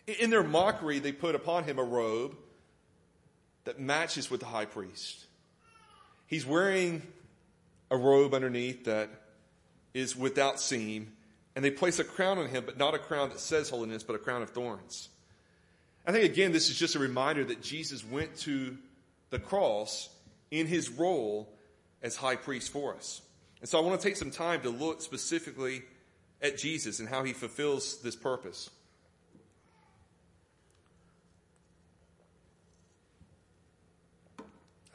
In 0.05 0.29
their 0.29 0.43
mockery, 0.43 0.99
they 0.99 1.11
put 1.11 1.35
upon 1.35 1.63
him 1.63 1.79
a 1.79 1.83
robe 1.83 2.35
that 3.65 3.79
matches 3.79 4.29
with 4.29 4.41
the 4.41 4.45
high 4.45 4.65
priest. 4.65 5.25
He's 6.27 6.45
wearing 6.45 7.01
a 7.89 7.97
robe 7.97 8.33
underneath 8.33 8.85
that 8.85 9.09
is 9.93 10.15
without 10.15 10.59
seam, 10.59 11.13
and 11.55 11.63
they 11.63 11.71
place 11.71 11.99
a 11.99 12.03
crown 12.03 12.37
on 12.37 12.47
him, 12.47 12.63
but 12.65 12.77
not 12.77 12.95
a 12.95 12.99
crown 12.99 13.29
that 13.29 13.39
says 13.39 13.69
holiness, 13.69 14.03
but 14.03 14.15
a 14.15 14.19
crown 14.19 14.41
of 14.41 14.49
thorns. 14.49 15.09
I 16.05 16.11
think, 16.11 16.25
again, 16.25 16.51
this 16.51 16.69
is 16.69 16.77
just 16.77 16.95
a 16.95 16.99
reminder 16.99 17.45
that 17.45 17.61
Jesus 17.61 18.03
went 18.03 18.35
to 18.39 18.77
the 19.29 19.39
cross 19.39 20.09
in 20.51 20.67
his 20.67 20.89
role 20.89 21.49
as 22.01 22.15
high 22.15 22.35
priest 22.35 22.71
for 22.71 22.95
us. 22.95 23.21
And 23.61 23.69
so 23.69 23.79
I 23.79 23.81
want 23.81 23.99
to 23.99 24.07
take 24.07 24.17
some 24.17 24.31
time 24.31 24.61
to 24.61 24.69
look 24.69 25.01
specifically 25.01 25.83
at 26.41 26.57
Jesus 26.57 26.99
and 26.99 27.07
how 27.07 27.23
he 27.23 27.31
fulfills 27.31 28.01
this 28.01 28.15
purpose. 28.15 28.69
I 34.39 34.43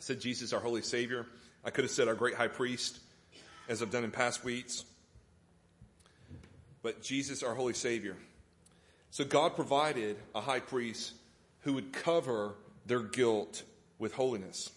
said 0.00 0.20
Jesus, 0.20 0.52
our 0.52 0.60
holy 0.60 0.82
Savior. 0.82 1.26
I 1.64 1.70
could 1.70 1.84
have 1.84 1.90
said 1.90 2.08
our 2.08 2.14
great 2.14 2.34
high 2.34 2.48
priest, 2.48 3.00
as 3.68 3.82
I've 3.82 3.90
done 3.90 4.04
in 4.04 4.10
past 4.10 4.44
weeks. 4.44 4.84
But 6.88 7.02
Jesus, 7.02 7.42
our 7.42 7.54
holy 7.54 7.74
Savior. 7.74 8.16
So 9.10 9.22
God 9.22 9.54
provided 9.54 10.16
a 10.34 10.40
high 10.40 10.60
priest 10.60 11.12
who 11.60 11.74
would 11.74 11.92
cover 11.92 12.54
their 12.86 13.02
guilt 13.02 13.62
with 13.98 14.14
holiness. 14.14 14.70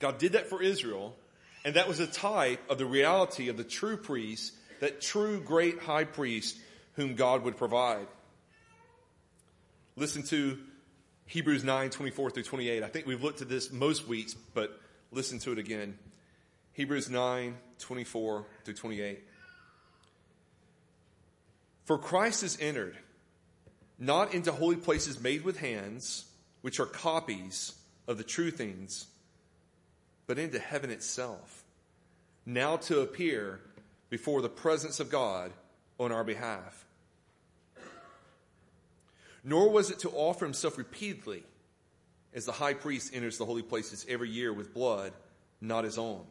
God 0.00 0.18
did 0.18 0.32
that 0.32 0.48
for 0.48 0.60
Israel, 0.60 1.14
and 1.64 1.76
that 1.76 1.86
was 1.86 2.00
a 2.00 2.08
type 2.08 2.68
of 2.68 2.78
the 2.78 2.84
reality 2.84 3.48
of 3.48 3.56
the 3.56 3.62
true 3.62 3.96
priest, 3.96 4.52
that 4.80 5.00
true 5.00 5.38
great 5.40 5.78
high 5.78 6.02
priest 6.02 6.58
whom 6.94 7.14
God 7.14 7.44
would 7.44 7.56
provide. 7.56 8.08
Listen 9.94 10.24
to 10.24 10.58
Hebrews 11.26 11.62
9, 11.62 11.90
24 11.90 12.30
through 12.32 12.42
28. 12.42 12.82
I 12.82 12.88
think 12.88 13.06
we've 13.06 13.22
looked 13.22 13.40
at 13.40 13.48
this 13.48 13.70
most 13.70 14.08
weeks, 14.08 14.34
but 14.34 14.80
listen 15.12 15.38
to 15.38 15.52
it 15.52 15.58
again. 15.58 15.96
Hebrews 16.72 17.08
9, 17.08 17.56
24 17.78 18.46
through 18.64 18.74
28. 18.74 19.22
For 21.84 21.98
Christ 21.98 22.42
has 22.42 22.58
entered, 22.60 22.96
not 23.98 24.34
into 24.34 24.52
holy 24.52 24.76
places 24.76 25.20
made 25.20 25.44
with 25.44 25.58
hands, 25.58 26.24
which 26.62 26.80
are 26.80 26.86
copies 26.86 27.74
of 28.08 28.16
the 28.16 28.24
true 28.24 28.50
things, 28.50 29.06
but 30.26 30.38
into 30.38 30.58
heaven 30.58 30.90
itself, 30.90 31.62
now 32.46 32.76
to 32.76 33.00
appear 33.00 33.60
before 34.08 34.40
the 34.40 34.48
presence 34.48 34.98
of 34.98 35.10
God 35.10 35.52
on 36.00 36.10
our 36.10 36.24
behalf. 36.24 36.86
Nor 39.44 39.68
was 39.68 39.90
it 39.90 39.98
to 40.00 40.10
offer 40.10 40.46
himself 40.46 40.78
repeatedly, 40.78 41.44
as 42.32 42.46
the 42.46 42.52
high 42.52 42.74
priest 42.74 43.14
enters 43.14 43.36
the 43.36 43.44
holy 43.44 43.62
places 43.62 44.06
every 44.08 44.30
year 44.30 44.52
with 44.52 44.72
blood, 44.72 45.12
not 45.60 45.84
his 45.84 45.98
own. 45.98 46.24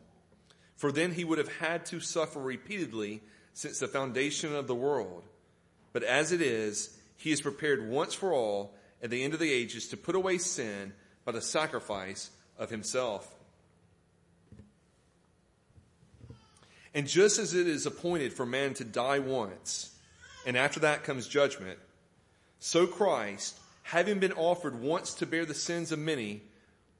For 0.75 0.91
then 0.91 1.11
he 1.11 1.23
would 1.23 1.37
have 1.37 1.57
had 1.57 1.85
to 1.87 1.99
suffer 1.99 2.39
repeatedly 2.39 3.21
since 3.53 3.77
the 3.77 3.87
foundation 3.87 4.55
of 4.55 4.65
the 4.65 4.75
world. 4.75 5.23
But 5.93 6.03
as 6.03 6.31
it 6.31 6.41
is, 6.41 6.97
he 7.15 7.31
is 7.31 7.41
prepared 7.41 7.87
once 7.87 8.13
for 8.13 8.33
all 8.33 8.73
at 9.01 9.09
the 9.09 9.23
end 9.23 9.33
of 9.33 9.39
the 9.39 9.51
ages 9.51 9.87
to 9.89 9.97
put 9.97 10.15
away 10.15 10.39
sin 10.39 10.93
by 11.23 11.31
the 11.31 11.41
sacrifice 11.41 12.31
of 12.57 12.69
himself. 12.69 13.33
And 16.93 17.07
just 17.07 17.39
as 17.39 17.53
it 17.53 17.67
is 17.67 17.85
appointed 17.85 18.33
for 18.33 18.45
man 18.45 18.73
to 18.75 18.83
die 18.83 19.19
once, 19.19 19.95
and 20.45 20.57
after 20.57 20.81
that 20.81 21.03
comes 21.03 21.27
judgment, 21.27 21.79
so 22.59 22.85
Christ, 22.85 23.57
having 23.83 24.19
been 24.19 24.33
offered 24.33 24.81
once 24.81 25.13
to 25.15 25.25
bear 25.25 25.45
the 25.45 25.53
sins 25.53 25.91
of 25.91 25.99
many, 25.99 26.41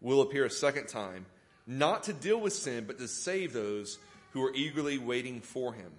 will 0.01 0.21
appear 0.21 0.45
a 0.45 0.49
second 0.49 0.87
time, 0.87 1.25
not 1.65 2.03
to 2.03 2.13
deal 2.13 2.39
with 2.39 2.53
sin, 2.53 2.85
but 2.85 2.97
to 2.99 3.07
save 3.07 3.53
those 3.53 3.97
who 4.31 4.43
are 4.43 4.53
eagerly 4.53 4.97
waiting 4.97 5.41
for 5.41 5.73
him. 5.73 5.91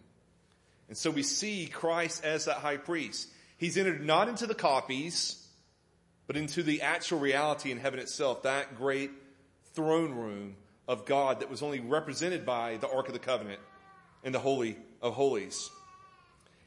And 0.89 0.97
so 0.97 1.11
we 1.11 1.23
see 1.23 1.67
Christ 1.67 2.25
as 2.25 2.45
that 2.45 2.57
high 2.57 2.77
priest. 2.77 3.29
He's 3.57 3.79
entered 3.79 4.05
not 4.05 4.29
into 4.29 4.47
the 4.47 4.55
copies, 4.55 5.47
but 6.27 6.37
into 6.37 6.63
the 6.63 6.83
actual 6.83 7.19
reality 7.19 7.71
in 7.71 7.79
heaven 7.79 8.01
itself, 8.01 8.43
that 8.43 8.77
great 8.77 9.11
throne 9.75 10.13
room 10.13 10.57
of 10.87 11.07
God 11.07 11.41
that 11.41 11.51
was 11.51 11.63
only 11.63 11.81
represented 11.81 12.45
by 12.45 12.77
the 12.77 12.89
Ark 12.89 13.09
of 13.09 13.15
the 13.15 13.19
Covenant 13.19 13.61
and 14.23 14.35
the 14.35 14.39
Holy 14.39 14.77
of 15.01 15.15
Holies. 15.15 15.71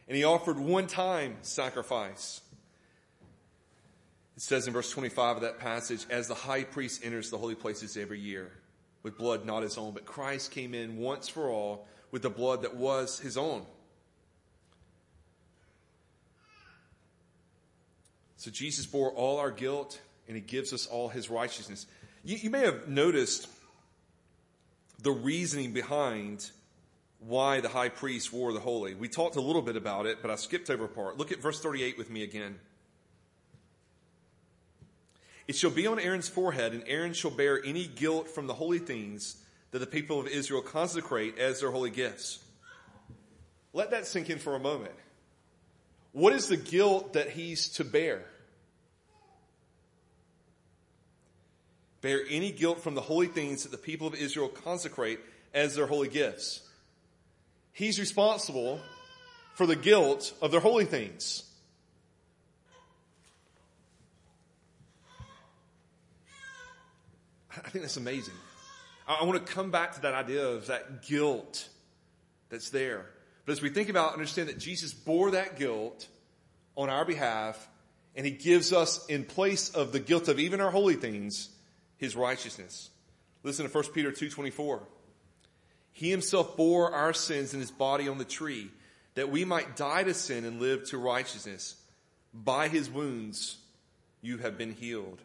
And 0.08 0.16
he 0.16 0.24
offered 0.24 0.58
one 0.58 0.88
time 0.88 1.38
sacrifice. 1.42 2.42
It 4.36 4.42
says 4.44 4.68
in 4.68 4.74
verse 4.74 4.92
25 4.92 5.38
of 5.38 5.42
that 5.42 5.60
passage, 5.60 6.06
as 6.10 6.28
the 6.28 6.36
high 6.36 6.64
priest 6.64 7.04
enters 7.04 7.30
the 7.30 7.38
holy 7.38 7.56
places 7.56 7.98
every 7.98 8.20
year 8.20 8.52
with 9.02 9.18
blood 9.18 9.46
not 9.46 9.64
his 9.64 9.78
own, 9.78 9.94
but 9.94 10.06
Christ 10.06 10.52
came 10.52 10.74
in 10.74 10.98
once 10.98 11.28
for 11.28 11.50
all 11.50 11.88
with 12.12 12.22
the 12.22 12.30
blood 12.30 12.62
that 12.62 12.76
was 12.76 13.20
his 13.20 13.38
own. 13.38 13.66
So 18.38 18.52
Jesus 18.52 18.86
bore 18.86 19.12
all 19.12 19.40
our 19.40 19.52
guilt 19.52 20.00
and 20.28 20.36
he 20.36 20.42
gives 20.42 20.72
us 20.74 20.86
all 20.86 21.10
his 21.10 21.30
righteousness. 21.30 21.86
You, 22.24 22.38
you 22.38 22.50
may 22.50 22.62
have 22.62 22.88
noticed 22.88 23.48
the 25.02 25.12
reasoning 25.12 25.74
behind 25.74 26.50
why 27.20 27.62
the 27.62 27.70
high 27.70 27.90
priest 27.90 28.32
wore 28.32 28.54
the 28.54 28.60
holy. 28.60 28.94
We 28.94 29.08
talked 29.08 29.36
a 29.36 29.42
little 29.42 29.62
bit 29.62 29.76
about 29.76 30.06
it, 30.06 30.20
but 30.22 30.30
I 30.30 30.36
skipped 30.36 30.70
over 30.70 30.86
a 30.86 30.90
part. 30.90 31.18
Look 31.18 31.32
at 31.32 31.42
verse 31.42 31.60
38 31.60 31.98
with 31.98 32.10
me 32.10 32.24
again. 32.24 32.60
It 35.48 35.56
shall 35.56 35.72
be 35.72 35.88
on 35.88 35.98
Aaron's 36.00 36.28
forehead, 36.28 36.74
and 36.74 36.84
Aaron 36.88 37.14
shall 37.14 37.32
bear 37.32 37.64
any 37.64 37.88
guilt 37.88 38.28
from 38.28 38.48
the 38.48 38.54
holy 38.54 38.80
things 38.80 39.38
that 39.72 39.80
the 39.80 39.88
people 39.88 40.20
of 40.20 40.28
Israel 40.28 40.62
consecrate 40.62 41.40
as 41.40 41.62
their 41.62 41.72
holy 41.72 41.90
gifts. 41.90 42.40
Let 43.74 43.92
that 43.92 44.06
sink 44.06 44.30
in 44.30 44.40
for 44.40 44.56
a 44.56 44.60
moment. 44.60 44.94
What 46.18 46.34
is 46.34 46.48
the 46.48 46.58
guilt 46.58 47.14
that 47.14 47.30
he's 47.30 47.70
to 47.74 47.84
bear? 47.86 48.26
Bear 52.02 52.22
any 52.28 52.52
guilt 52.52 52.82
from 52.82 52.96
the 52.96 53.02
holy 53.02 53.28
things 53.28 53.62
that 53.62 53.70
the 53.70 53.78
people 53.78 54.08
of 54.08 54.16
Israel 54.16 54.48
consecrate 54.50 55.20
as 55.54 55.76
their 55.76 55.86
holy 55.86 56.08
gifts. 56.08 56.68
He's 57.72 58.00
responsible 58.00 58.80
for 59.54 59.68
the 59.68 59.76
guilt 59.76 60.34
of 60.42 60.50
their 60.50 60.60
holy 60.60 60.86
things. 60.86 61.44
I 67.52 67.70
think 67.70 67.84
that's 67.84 67.98
amazing. 67.98 68.34
I 69.08 69.24
want 69.24 69.46
to 69.46 69.54
come 69.54 69.70
back 69.70 69.94
to 69.94 70.02
that 70.02 70.16
idea 70.16 70.48
of 70.48 70.66
that 70.66 71.04
guilt 71.04 71.70
that's 72.50 72.72
there. 72.72 73.06
But 73.48 73.54
as 73.54 73.62
we 73.62 73.70
think 73.70 73.88
about, 73.88 74.12
understand 74.12 74.50
that 74.50 74.60
Jesus 74.60 74.94
bore 74.94 75.32
that 75.32 75.58
guilt 75.58 76.06
on 76.76 76.90
our 76.90 77.06
behalf, 77.06 77.70
and 78.14 78.26
he 78.26 78.32
gives 78.34 78.74
us, 78.74 79.06
in 79.06 79.24
place 79.24 79.70
of 79.70 79.94
the 79.94 80.02
guilt 80.02 80.28
of 80.28 80.38
even 80.38 80.60
our 80.60 80.70
holy 80.70 80.96
things, 80.96 81.50
his 81.96 82.14
righteousness. 82.14 82.90
Listen 83.44 83.66
to 83.66 83.72
1 83.72 83.84
Peter 83.94 84.12
2.24. 84.12 84.82
He 85.94 86.12
himself 86.12 86.58
bore 86.58 86.92
our 86.94 87.14
sins 87.14 87.54
in 87.54 87.62
his 87.62 87.72
body 87.72 88.10
on 88.10 88.18
the 88.18 88.26
tree, 88.26 88.70
that 89.16 89.32
we 89.32 89.46
might 89.46 89.78
die 89.78 90.04
to 90.04 90.14
sin 90.14 90.44
and 90.44 90.60
live 90.60 90.84
to 90.90 90.98
righteousness. 90.98 91.82
By 92.34 92.68
his 92.68 92.90
wounds 92.90 93.56
you 94.22 94.40
have 94.40 94.58
been 94.58 94.74
healed. 94.74 95.22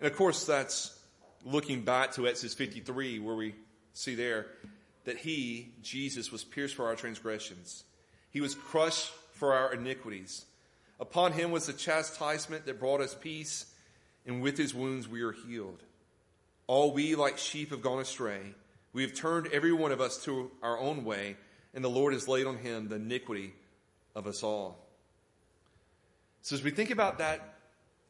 And 0.00 0.10
of 0.10 0.16
course, 0.16 0.44
that's 0.44 0.98
looking 1.44 1.82
back 1.82 2.14
to 2.14 2.26
Exodus 2.26 2.54
53, 2.54 3.20
where 3.20 3.36
we 3.36 3.54
see 3.92 4.16
there 4.16 4.46
that 5.08 5.16
he, 5.16 5.70
Jesus, 5.80 6.30
was 6.30 6.44
pierced 6.44 6.74
for 6.74 6.86
our 6.86 6.94
transgressions. 6.94 7.84
He 8.28 8.42
was 8.42 8.54
crushed 8.54 9.10
for 9.32 9.54
our 9.54 9.72
iniquities. 9.72 10.44
Upon 11.00 11.32
him 11.32 11.50
was 11.50 11.66
the 11.66 11.72
chastisement 11.72 12.66
that 12.66 12.78
brought 12.78 13.00
us 13.00 13.14
peace, 13.14 13.64
and 14.26 14.42
with 14.42 14.58
his 14.58 14.74
wounds 14.74 15.08
we 15.08 15.22
are 15.22 15.32
healed. 15.32 15.82
All 16.66 16.92
we 16.92 17.14
like 17.14 17.38
sheep 17.38 17.70
have 17.70 17.80
gone 17.80 18.00
astray. 18.00 18.54
We 18.92 19.00
have 19.00 19.14
turned 19.14 19.46
every 19.46 19.72
one 19.72 19.92
of 19.92 20.02
us 20.02 20.22
to 20.24 20.50
our 20.62 20.78
own 20.78 21.06
way, 21.06 21.38
and 21.72 21.82
the 21.82 21.88
Lord 21.88 22.12
has 22.12 22.28
laid 22.28 22.46
on 22.46 22.58
him 22.58 22.88
the 22.88 22.96
iniquity 22.96 23.54
of 24.14 24.26
us 24.26 24.42
all. 24.42 24.76
So 26.42 26.54
as 26.54 26.62
we 26.62 26.70
think 26.70 26.90
about 26.90 27.16
that 27.16 27.54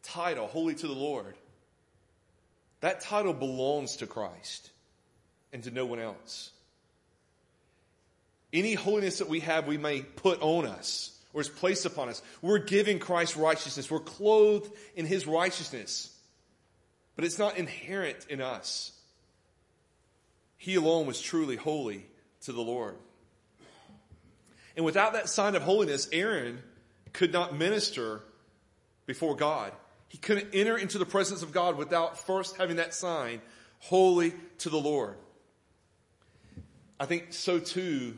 title, 0.02 0.48
Holy 0.48 0.74
to 0.74 0.88
the 0.88 0.94
Lord, 0.94 1.36
that 2.80 3.02
title 3.02 3.34
belongs 3.34 3.98
to 3.98 4.08
Christ 4.08 4.72
and 5.52 5.62
to 5.62 5.70
no 5.70 5.86
one 5.86 6.00
else. 6.00 6.50
Any 8.52 8.74
holiness 8.74 9.18
that 9.18 9.28
we 9.28 9.40
have, 9.40 9.66
we 9.66 9.78
may 9.78 10.02
put 10.02 10.40
on 10.40 10.66
us 10.66 11.18
or 11.32 11.40
is 11.40 11.48
placed 11.48 11.84
upon 11.84 12.08
us. 12.08 12.22
We're 12.40 12.58
giving 12.58 12.98
Christ 12.98 13.36
righteousness. 13.36 13.90
We're 13.90 14.00
clothed 14.00 14.72
in 14.96 15.06
his 15.06 15.26
righteousness. 15.26 16.14
But 17.14 17.24
it's 17.24 17.38
not 17.38 17.58
inherent 17.58 18.26
in 18.30 18.40
us. 18.40 18.92
He 20.56 20.76
alone 20.76 21.06
was 21.06 21.20
truly 21.20 21.56
holy 21.56 22.06
to 22.42 22.52
the 22.52 22.60
Lord. 22.60 22.96
And 24.76 24.84
without 24.84 25.12
that 25.12 25.28
sign 25.28 25.54
of 25.54 25.62
holiness, 25.62 26.08
Aaron 26.12 26.62
could 27.12 27.32
not 27.32 27.56
minister 27.56 28.22
before 29.06 29.34
God. 29.34 29.72
He 30.08 30.18
couldn't 30.18 30.54
enter 30.54 30.78
into 30.78 30.98
the 30.98 31.04
presence 31.04 31.42
of 31.42 31.52
God 31.52 31.76
without 31.76 32.18
first 32.18 32.56
having 32.56 32.76
that 32.76 32.94
sign, 32.94 33.42
holy 33.80 34.32
to 34.58 34.70
the 34.70 34.78
Lord. 34.78 35.16
I 36.98 37.06
think 37.06 37.32
so 37.32 37.58
too, 37.58 38.16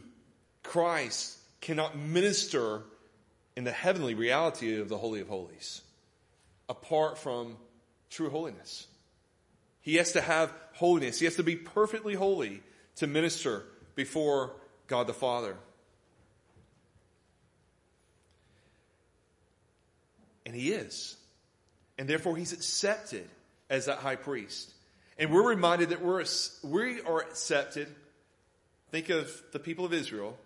Christ 0.71 1.37
cannot 1.61 1.99
minister 1.99 2.83
in 3.57 3.65
the 3.65 3.73
heavenly 3.73 4.15
reality 4.15 4.81
of 4.81 4.89
the 4.89 4.97
Holy 4.97 5.21
of 5.21 5.27
Holies 5.27 5.83
apart 6.69 7.19
from 7.19 7.57
true 8.09 8.31
holiness. 8.31 8.87
He 9.81 9.97
has 9.97 10.13
to 10.13 10.21
have 10.21 10.55
holiness. 10.75 11.19
He 11.19 11.25
has 11.25 11.35
to 11.35 11.43
be 11.43 11.57
perfectly 11.57 12.15
holy 12.15 12.63
to 12.97 13.09
minister 13.09 13.65
before 13.97 14.53
God 14.87 15.09
the 15.09 15.13
Father. 15.13 15.57
And 20.47 20.55
he 20.55 20.71
is. 20.71 21.17
And 21.99 22.07
therefore 22.07 22.37
he's 22.37 22.53
accepted 22.53 23.29
as 23.69 23.87
that 23.87 23.99
high 23.99 24.15
priest. 24.15 24.73
And 25.19 25.33
we're 25.33 25.49
reminded 25.49 25.89
that 25.89 26.01
we're, 26.01 26.25
we 26.63 27.01
are 27.01 27.19
accepted. 27.19 27.89
Think 28.93 29.09
of 29.09 29.43
the 29.51 29.59
people 29.59 29.85
of 29.85 29.93
Israel. 29.93 30.39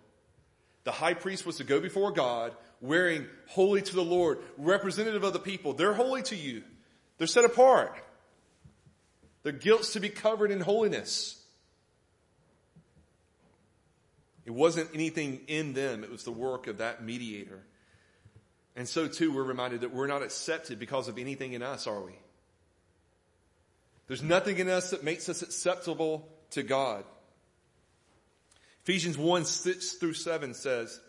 The 0.85 0.91
high 0.91 1.15
priest 1.15 1.45
was 1.45 1.57
to 1.57 1.63
go 1.63 1.81
before 1.81 2.11
God 2.11 2.53
wearing 2.79 3.25
holy 3.47 3.81
to 3.81 3.95
the 3.95 4.03
Lord, 4.03 4.39
representative 4.57 5.23
of 5.23 5.33
the 5.33 5.39
people. 5.39 5.73
They're 5.73 5.93
holy 5.93 6.21
to 6.23 6.35
you. 6.35 6.63
They're 7.17 7.27
set 7.27 7.43
apart. 7.43 7.97
Their 9.43 9.51
guilt's 9.51 9.93
to 9.93 9.99
be 9.99 10.09
covered 10.09 10.51
in 10.51 10.61
holiness. 10.61 11.41
It 14.45 14.51
wasn't 14.51 14.91
anything 14.93 15.41
in 15.47 15.73
them. 15.73 16.03
It 16.03 16.11
was 16.11 16.23
the 16.23 16.31
work 16.31 16.67
of 16.67 16.77
that 16.77 17.03
mediator. 17.03 17.63
And 18.75 18.87
so 18.87 19.07
too, 19.07 19.33
we're 19.33 19.43
reminded 19.43 19.81
that 19.81 19.93
we're 19.93 20.07
not 20.07 20.21
accepted 20.21 20.79
because 20.79 21.07
of 21.07 21.17
anything 21.17 21.53
in 21.53 21.63
us, 21.63 21.87
are 21.87 22.01
we? 22.01 22.13
There's 24.07 24.21
nothing 24.21 24.59
in 24.59 24.69
us 24.69 24.91
that 24.91 25.03
makes 25.03 25.29
us 25.29 25.41
acceptable 25.41 26.27
to 26.51 26.61
God. 26.61 27.05
Ephesians 28.85 29.17
1, 29.17 29.45
6 29.45 29.93
through 29.93 30.13
7 30.13 30.53
says, 30.53 31.01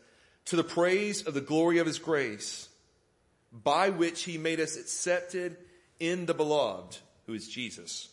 to 0.46 0.56
the 0.56 0.64
praise 0.64 1.26
of 1.26 1.34
the 1.34 1.42
glory 1.42 1.76
of 1.76 1.86
his 1.86 1.98
grace, 1.98 2.70
by 3.52 3.90
which 3.90 4.22
he 4.22 4.38
made 4.38 4.60
us 4.60 4.78
accepted 4.78 5.58
in 6.00 6.24
the 6.24 6.32
beloved, 6.32 6.96
who 7.26 7.34
is 7.34 7.46
Jesus. 7.46 8.08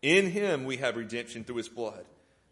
In 0.00 0.30
him 0.30 0.64
we 0.64 0.78
have 0.78 0.96
redemption 0.96 1.44
through 1.44 1.56
his 1.56 1.68
blood, 1.68 2.06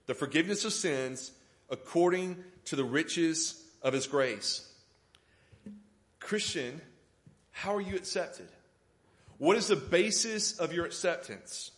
the 0.04 0.14
forgiveness 0.14 0.66
of 0.66 0.74
sins 0.74 1.32
according 1.70 2.36
to 2.66 2.76
the 2.76 2.84
riches 2.84 3.64
of 3.80 3.94
his 3.94 4.06
grace. 4.06 4.70
Christian, 6.18 6.82
how 7.50 7.74
are 7.74 7.80
you 7.80 7.96
accepted? 7.96 8.48
What 9.38 9.56
is 9.56 9.68
the 9.68 9.76
basis 9.76 10.58
of 10.58 10.74
your 10.74 10.84
acceptance? 10.84 11.70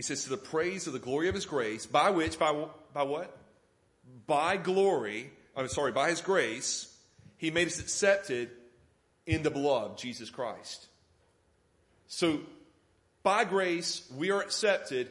He 0.00 0.02
says, 0.02 0.24
to 0.24 0.30
the 0.30 0.38
praise 0.38 0.86
of 0.86 0.94
the 0.94 0.98
glory 0.98 1.28
of 1.28 1.34
his 1.34 1.44
grace, 1.44 1.84
by 1.84 2.08
which, 2.08 2.38
by, 2.38 2.64
by 2.94 3.02
what? 3.02 3.36
by 4.26 4.56
glory, 4.56 5.30
I'm 5.54 5.68
sorry, 5.68 5.92
by 5.92 6.08
his 6.08 6.22
grace, 6.22 6.90
he 7.36 7.50
made 7.50 7.66
us 7.66 7.80
accepted 7.80 8.48
in 9.26 9.42
the 9.42 9.50
beloved, 9.50 9.98
Jesus 9.98 10.30
Christ. 10.30 10.86
So, 12.06 12.40
by 13.22 13.44
grace, 13.44 14.10
we 14.16 14.30
are 14.30 14.40
accepted 14.40 15.10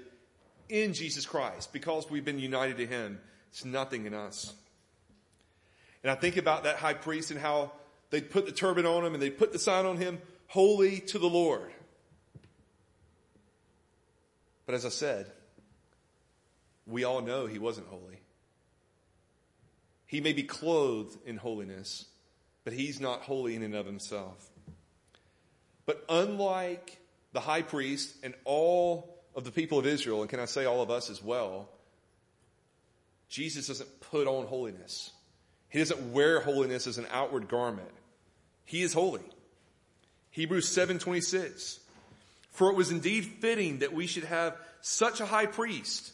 in 0.70 0.94
Jesus 0.94 1.24
Christ 1.24 1.72
because 1.72 2.10
we've 2.10 2.26
been 2.26 2.40
united 2.40 2.78
to 2.78 2.88
him. 2.88 3.20
It's 3.52 3.66
nothing 3.66 4.08
in 4.08 4.16
us. 4.16 4.56
And 6.02 6.10
I 6.10 6.16
think 6.16 6.36
about 6.38 6.64
that 6.64 6.78
high 6.78 6.96
priest 6.96 7.30
and 7.30 7.40
how 7.40 7.74
they 8.10 8.22
put 8.22 8.48
the 8.48 8.52
turban 8.52 8.88
on 8.88 9.06
him 9.06 9.14
and 9.14 9.22
they 9.22 9.30
put 9.30 9.54
the 9.54 9.60
sign 9.60 9.86
on 9.86 9.98
him, 9.98 10.20
holy 10.48 11.00
to 11.02 11.20
the 11.20 11.30
Lord. 11.30 11.70
But 14.70 14.76
as 14.76 14.86
I 14.86 14.90
said, 14.90 15.26
we 16.86 17.04
all 17.04 17.22
know 17.22 17.48
he 17.48 17.58
wasn't 17.58 17.88
holy. 17.88 18.22
He 20.06 20.22
may 20.22 20.32
be 20.32 20.44
clothed 20.44 21.18
in 21.26 21.38
holiness, 21.38 22.06
but 22.64 22.74
he's 22.74 23.02
not 23.02 23.22
holy 23.22 23.56
in 23.56 23.64
and 23.64 23.74
of 23.74 23.88
himself. 23.88 24.48
But 25.88 26.06
unlike 26.08 27.00
the 27.34 27.40
high 27.40 27.64
priest 27.64 28.16
and 28.22 28.36
all 28.46 29.18
of 29.34 29.44
the 29.44 29.50
people 29.50 29.80
of 29.80 29.88
Israel, 29.88 30.22
and 30.22 30.30
can 30.30 30.40
I 30.40 30.46
say 30.46 30.66
all 30.66 30.84
of 30.84 30.92
us 30.92 31.10
as 31.10 31.20
well, 31.20 31.68
Jesus 33.28 33.70
doesn't 33.70 34.02
put 34.02 34.28
on 34.28 34.46
holiness. 34.46 35.10
He 35.70 35.80
doesn't 35.80 36.14
wear 36.14 36.42
holiness 36.42 36.86
as 36.86 37.00
an 37.00 37.08
outward 37.10 37.48
garment. 37.48 37.90
He 38.66 38.84
is 38.84 38.94
holy. 38.94 39.26
Hebrews 40.30 40.70
7:26 40.70 41.80
For 42.52 42.70
it 42.70 42.76
was 42.76 42.92
indeed 42.92 43.26
fitting 43.26 43.80
that 43.80 43.94
we 43.94 44.08
should 44.08 44.26
have 44.26 44.58
such 44.82 45.22
a 45.22 45.26
high 45.26 45.46
priest. 45.46 46.14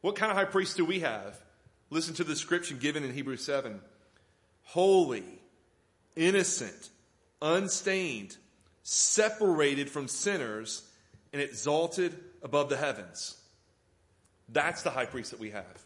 What 0.00 0.16
kind 0.16 0.30
of 0.30 0.36
high 0.36 0.44
priest 0.44 0.76
do 0.76 0.84
we 0.84 1.00
have? 1.00 1.38
Listen 1.90 2.14
to 2.14 2.24
the 2.24 2.32
description 2.32 2.78
given 2.78 3.04
in 3.04 3.12
Hebrews 3.12 3.44
7. 3.44 3.80
Holy, 4.62 5.24
innocent, 6.16 6.90
unstained, 7.40 8.36
separated 8.82 9.90
from 9.90 10.08
sinners, 10.08 10.82
and 11.32 11.42
exalted 11.42 12.18
above 12.42 12.68
the 12.68 12.76
heavens. 12.76 13.36
That's 14.48 14.82
the 14.82 14.90
high 14.90 15.06
priest 15.06 15.30
that 15.30 15.40
we 15.40 15.50
have. 15.50 15.84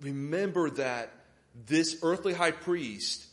Remember 0.00 0.70
that 0.70 1.12
this 1.66 1.98
earthly 2.02 2.32
high 2.32 2.50
priest 2.50 3.26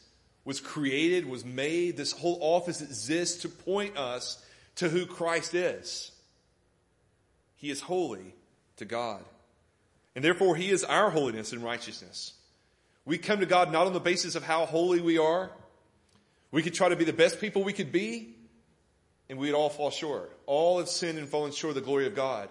was 0.46 0.60
created, 0.60 1.26
was 1.26 1.46
made, 1.46 1.98
this 1.98 2.12
whole 2.12 2.38
office 2.42 2.82
exists 2.82 3.44
to 3.44 3.50
point 3.50 3.98
us 3.98 4.44
to 4.76 4.90
who 4.90 5.06
Christ 5.06 5.54
is. 5.54 6.12
He 7.56 7.70
is 7.70 7.82
holy 7.82 8.34
to 8.78 8.86
God. 8.86 9.24
And 10.16 10.24
therefore, 10.24 10.56
He 10.56 10.70
is 10.70 10.84
our 10.84 11.10
holiness 11.10 11.54
and 11.54 11.64
righteousness. 11.64 12.34
We 13.06 13.18
come 13.18 13.40
to 13.40 13.46
God 13.46 13.72
not 13.72 13.88
on 13.88 13.94
the 13.94 14.00
basis 14.00 14.36
of 14.36 14.44
how 14.44 14.66
holy 14.66 15.02
we 15.02 15.18
are. 15.18 15.52
We 16.52 16.62
could 16.62 16.74
try 16.74 16.90
to 16.90 16.96
be 16.96 17.06
the 17.06 17.14
best 17.14 17.40
people 17.40 17.64
we 17.64 17.74
could 17.74 17.92
be, 17.92 18.36
and 19.30 19.40
we'd 19.40 19.54
all 19.54 19.70
fall 19.70 19.90
short. 19.90 20.38
All 20.46 20.80
have 20.80 20.90
sinned 20.90 21.18
and 21.18 21.30
fallen 21.30 21.52
short 21.52 21.72
of 21.72 21.76
the 21.76 21.82
glory 21.82 22.08
of 22.08 22.16
God. 22.16 22.50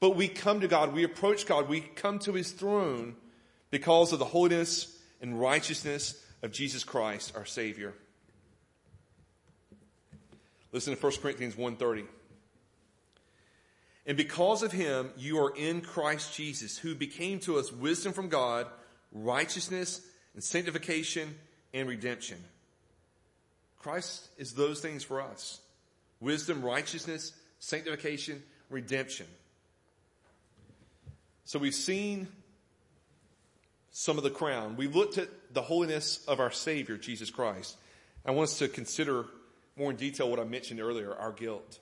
But 0.00 0.16
we 0.16 0.26
come 0.26 0.60
to 0.60 0.68
God, 0.68 0.94
we 0.94 1.04
approach 1.04 1.46
God, 1.46 1.68
we 1.68 1.80
come 1.80 2.18
to 2.20 2.32
His 2.32 2.50
throne 2.50 3.14
because 3.70 4.12
of 4.12 4.18
the 4.18 4.24
holiness 4.24 4.98
and 5.20 5.38
righteousness 5.38 6.20
of 6.42 6.50
Jesus 6.50 6.82
Christ, 6.82 7.32
our 7.36 7.44
Savior. 7.44 7.94
Listen 10.72 10.96
to 10.96 11.00
1 11.00 11.12
Corinthians 11.20 11.54
1.30. 11.54 12.06
And 14.06 14.16
because 14.16 14.62
of 14.62 14.72
him, 14.72 15.10
you 15.16 15.38
are 15.38 15.54
in 15.54 15.80
Christ 15.80 16.34
Jesus, 16.34 16.76
who 16.76 16.94
became 16.94 17.38
to 17.40 17.58
us 17.58 17.70
wisdom 17.70 18.12
from 18.12 18.28
God, 18.28 18.66
righteousness 19.12 20.00
and 20.34 20.42
sanctification 20.42 21.36
and 21.72 21.88
redemption. 21.88 22.38
Christ 23.78 24.28
is 24.38 24.54
those 24.54 24.80
things 24.80 25.04
for 25.04 25.20
us. 25.20 25.60
Wisdom, 26.20 26.62
righteousness, 26.62 27.32
sanctification, 27.58 28.42
redemption. 28.70 29.26
So 31.44 31.58
we've 31.58 31.74
seen 31.74 32.28
some 33.90 34.16
of 34.16 34.24
the 34.24 34.30
crown. 34.30 34.76
We've 34.76 34.96
looked 34.96 35.18
at 35.18 35.28
the 35.52 35.62
holiness 35.62 36.24
of 36.26 36.40
our 36.40 36.50
Savior, 36.50 36.96
Jesus 36.96 37.30
Christ. 37.30 37.76
I 38.24 38.30
want 38.30 38.48
us 38.48 38.58
to 38.58 38.68
consider 38.68 39.26
more 39.76 39.90
in 39.90 39.96
detail 39.96 40.30
what 40.30 40.38
I 40.38 40.44
mentioned 40.44 40.80
earlier, 40.80 41.14
our 41.14 41.32
guilt. 41.32 41.78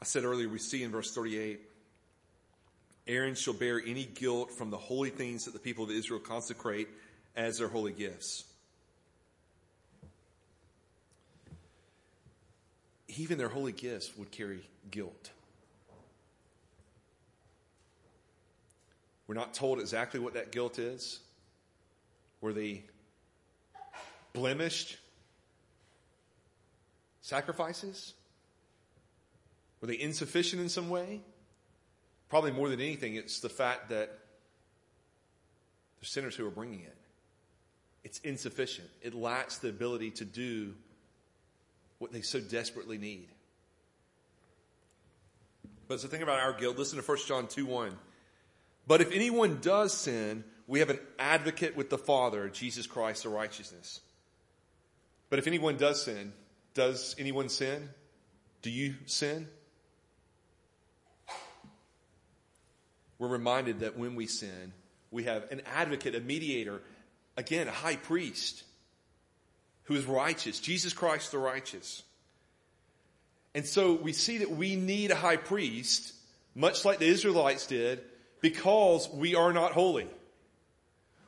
I 0.00 0.04
said 0.04 0.24
earlier, 0.24 0.48
we 0.48 0.58
see 0.58 0.82
in 0.82 0.90
verse 0.90 1.14
38 1.14 1.60
Aaron 3.06 3.34
shall 3.34 3.54
bear 3.54 3.80
any 3.84 4.04
guilt 4.04 4.50
from 4.50 4.70
the 4.70 4.76
holy 4.76 5.10
things 5.10 5.44
that 5.44 5.52
the 5.52 5.58
people 5.58 5.84
of 5.84 5.90
Israel 5.90 6.20
consecrate 6.20 6.88
as 7.36 7.58
their 7.58 7.68
holy 7.68 7.92
gifts. 7.92 8.44
Even 13.08 13.38
their 13.38 13.48
holy 13.48 13.72
gifts 13.72 14.16
would 14.16 14.30
carry 14.30 14.68
guilt. 14.90 15.30
We're 19.26 19.34
not 19.34 19.54
told 19.54 19.80
exactly 19.80 20.20
what 20.20 20.34
that 20.34 20.52
guilt 20.52 20.78
is. 20.78 21.20
Were 22.40 22.52
they 22.52 22.84
blemished 24.32 24.98
sacrifices? 27.22 28.12
Were 29.80 29.88
they 29.88 29.98
insufficient 29.98 30.60
in 30.60 30.68
some 30.68 30.90
way? 30.90 31.20
Probably 32.28 32.52
more 32.52 32.68
than 32.68 32.80
anything, 32.80 33.14
it's 33.14 33.40
the 33.40 33.48
fact 33.48 33.90
that 33.90 34.18
the 36.00 36.06
sinners 36.06 36.36
who 36.36 36.46
are 36.46 36.50
bringing 36.50 36.80
it. 36.80 36.96
It's 38.02 38.18
insufficient. 38.18 38.88
It 39.00 39.14
lacks 39.14 39.58
the 39.58 39.70
ability 39.70 40.10
to 40.12 40.24
do 40.24 40.74
what 41.98 42.12
they 42.12 42.20
so 42.20 42.40
desperately 42.40 42.98
need. 42.98 43.28
But 45.88 46.00
so 46.00 46.08
think 46.08 46.22
about 46.22 46.40
our 46.40 46.52
guilt. 46.52 46.78
Listen 46.78 47.00
to 47.00 47.04
1 47.04 47.18
John 47.26 47.46
2 47.46 47.64
1. 47.64 47.96
But 48.86 49.00
if 49.00 49.12
anyone 49.12 49.58
does 49.60 49.92
sin, 49.92 50.44
we 50.66 50.80
have 50.80 50.90
an 50.90 51.00
advocate 51.18 51.76
with 51.76 51.90
the 51.90 51.98
Father, 51.98 52.48
Jesus 52.48 52.86
Christ, 52.86 53.22
the 53.22 53.28
righteousness. 53.28 54.00
But 55.30 55.38
if 55.38 55.46
anyone 55.46 55.76
does 55.76 56.02
sin, 56.04 56.32
does 56.74 57.14
anyone 57.18 57.48
sin? 57.48 57.88
Do 58.62 58.70
you 58.70 58.94
sin? 59.06 59.48
We're 63.18 63.28
reminded 63.28 63.80
that 63.80 63.96
when 63.96 64.16
we 64.16 64.26
sin, 64.26 64.72
we 65.10 65.24
have 65.24 65.50
an 65.50 65.62
advocate, 65.66 66.14
a 66.14 66.20
mediator, 66.20 66.82
again, 67.36 67.68
a 67.68 67.72
high 67.72 67.96
priest 67.96 68.64
who 69.84 69.94
is 69.94 70.04
righteous, 70.06 70.60
Jesus 70.60 70.92
Christ 70.92 71.30
the 71.30 71.38
righteous. 71.38 72.02
And 73.54 73.64
so 73.64 73.94
we 73.94 74.12
see 74.12 74.38
that 74.38 74.50
we 74.50 74.76
need 74.76 75.10
a 75.10 75.14
high 75.16 75.36
priest, 75.36 76.12
much 76.54 76.84
like 76.84 76.98
the 76.98 77.06
Israelites 77.06 77.66
did, 77.66 78.00
because 78.44 79.08
we 79.08 79.34
are 79.34 79.54
not 79.54 79.72
holy. 79.72 80.06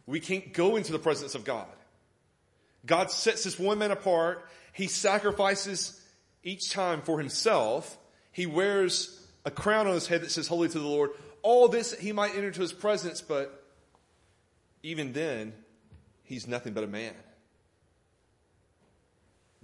We 0.04 0.20
can't 0.20 0.52
go 0.52 0.76
into 0.76 0.92
the 0.92 0.98
presence 0.98 1.34
of 1.34 1.44
God. 1.44 1.66
God 2.84 3.10
sets 3.10 3.42
this 3.42 3.58
one 3.58 3.78
man 3.78 3.90
apart. 3.90 4.46
He 4.74 4.86
sacrifices 4.86 5.98
each 6.44 6.70
time 6.70 7.00
for 7.00 7.18
himself. 7.18 7.96
He 8.32 8.44
wears 8.44 9.26
a 9.46 9.50
crown 9.50 9.86
on 9.86 9.94
his 9.94 10.06
head 10.06 10.20
that 10.20 10.30
says 10.30 10.46
holy 10.46 10.68
to 10.68 10.78
the 10.78 10.86
Lord. 10.86 11.08
All 11.40 11.68
this 11.68 11.98
he 11.98 12.12
might 12.12 12.34
enter 12.34 12.48
into 12.48 12.60
his 12.60 12.74
presence, 12.74 13.22
but 13.22 13.64
even 14.82 15.14
then, 15.14 15.54
he's 16.24 16.46
nothing 16.46 16.74
but 16.74 16.84
a 16.84 16.86
man. 16.86 17.14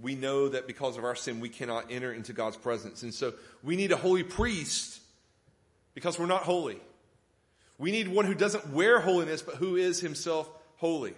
We 0.01 0.15
know 0.15 0.49
that 0.49 0.67
because 0.67 0.97
of 0.97 1.05
our 1.05 1.17
sin, 1.17 1.38
we 1.41 1.51
cannot 1.51 1.93
enter 1.93 2.15
into 2.15 2.33
God's 2.33 2.57
presence. 2.57 3.03
And 3.03 3.12
so 3.12 3.35
we 3.62 3.77
need 3.77 3.93
a 3.93 3.97
holy 3.99 4.23
priest 4.23 5.03
because 5.93 6.19
we're 6.19 6.25
not 6.25 6.45
holy. 6.45 6.81
We 7.83 7.90
need 7.90 8.07
one 8.07 8.27
who 8.27 8.35
doesn't 8.35 8.68
wear 8.71 9.01
holiness, 9.01 9.42
but 9.42 9.57
who 9.57 9.75
is 9.75 9.99
himself 9.99 10.49
holy. 10.77 11.14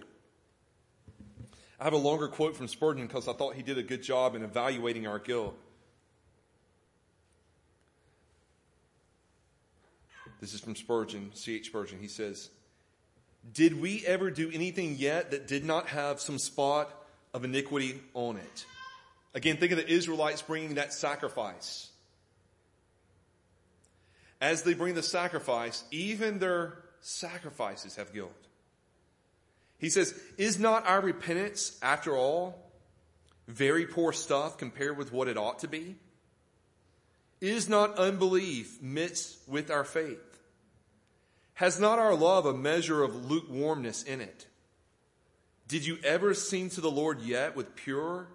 I 1.79 1.83
have 1.83 1.93
a 1.93 1.97
longer 1.97 2.27
quote 2.27 2.57
from 2.57 2.67
Spurgeon 2.67 3.05
because 3.05 3.27
I 3.27 3.33
thought 3.33 3.53
he 3.53 3.61
did 3.61 3.77
a 3.77 3.83
good 3.83 4.01
job 4.01 4.33
in 4.33 4.43
evaluating 4.43 5.05
our 5.05 5.19
guilt. 5.19 5.55
This 10.41 10.55
is 10.55 10.59
from 10.59 10.75
Spurgeon, 10.75 11.29
C.H. 11.35 11.67
Spurgeon. 11.67 11.99
He 12.01 12.07
says, 12.07 12.49
Did 13.53 13.79
we 13.79 14.03
ever 14.03 14.31
do 14.31 14.49
anything 14.51 14.95
yet 14.95 15.29
that 15.29 15.47
did 15.47 15.63
not 15.63 15.89
have 15.89 16.19
some 16.19 16.39
spot 16.39 16.89
of 17.31 17.45
iniquity 17.45 18.01
on 18.15 18.37
it? 18.37 18.65
Again, 19.35 19.57
think 19.57 19.71
of 19.71 19.77
the 19.77 19.87
Israelites 19.87 20.41
bringing 20.41 20.73
that 20.75 20.93
sacrifice 20.93 21.91
as 24.41 24.63
they 24.63 24.73
bring 24.73 24.95
the 24.95 25.03
sacrifice, 25.03 25.83
even 25.91 26.39
their 26.39 26.77
sacrifices 27.01 27.95
have 27.95 28.13
guilt. 28.13 28.31
He 29.77 29.89
says, 29.89 30.19
Is 30.37 30.59
not 30.59 30.87
our 30.87 31.01
repentance, 31.01 31.77
after 31.81 32.15
all, 32.15 32.71
very 33.47 33.85
poor 33.85 34.13
stuff 34.13 34.57
compared 34.57 34.97
with 34.97 35.11
what 35.11 35.27
it 35.27 35.37
ought 35.37 35.59
to 35.59 35.67
be? 35.67 35.95
Is 37.41 37.69
not 37.69 37.97
unbelief 37.97 38.81
mixed 38.81 39.37
with 39.47 39.69
our 39.69 39.83
faith? 39.83 40.39
Has 41.55 41.79
not 41.79 41.99
our 41.99 42.15
love 42.15 42.45
a 42.45 42.53
measure 42.53 43.03
of 43.03 43.29
lukewarmness 43.29 44.03
in 44.03 44.21
it? 44.21 44.47
Did 45.67 45.85
you 45.85 45.97
ever 46.03 46.33
sing 46.33 46.69
to 46.71 46.81
the 46.81 46.91
Lord 46.91 47.21
yet 47.21 47.55
with 47.55 47.75
pure, 47.75 48.27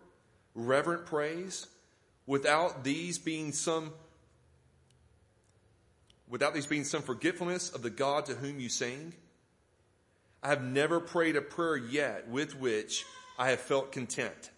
reverent 0.54 1.06
praise, 1.06 1.66
without 2.26 2.84
these 2.84 3.18
being 3.18 3.52
some 3.52 3.92
without 6.30 6.54
these 6.54 6.66
being 6.66 6.84
some 6.84 7.02
forgetfulness 7.02 7.70
of 7.70 7.82
the 7.82 7.90
God 7.90 8.24
to 8.26 8.34
whom 8.34 8.60
you 8.60 8.68
sing? 8.68 9.12
I 10.42 10.48
have 10.48 10.62
never 10.62 11.00
prayed 11.00 11.36
a 11.36 11.42
prayer 11.42 11.76
yet 11.76 12.28
with 12.28 12.58
which 12.58 13.04
I 13.38 13.50
have 13.50 13.60
felt 13.60 13.92
content. 13.92 14.50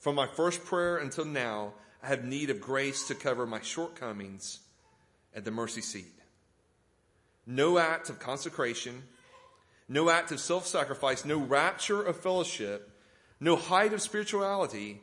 From 0.00 0.16
my 0.16 0.26
first 0.26 0.64
prayer 0.64 0.96
until 0.96 1.24
now, 1.24 1.74
I 2.02 2.08
have 2.08 2.24
need 2.24 2.50
of 2.50 2.60
grace 2.60 3.06
to 3.08 3.14
cover 3.14 3.46
my 3.46 3.60
shortcomings 3.60 4.60
at 5.34 5.44
the 5.44 5.50
mercy 5.50 5.80
seat. 5.80 6.12
No 7.46 7.78
act 7.78 8.10
of 8.10 8.18
consecration, 8.18 9.04
no 9.88 10.10
act 10.10 10.32
of 10.32 10.40
self 10.40 10.66
sacrifice, 10.66 11.24
no 11.24 11.38
rapture 11.38 12.02
of 12.02 12.16
fellowship, 12.16 12.90
no 13.40 13.56
height 13.56 13.92
of 13.92 14.02
spirituality 14.02 15.02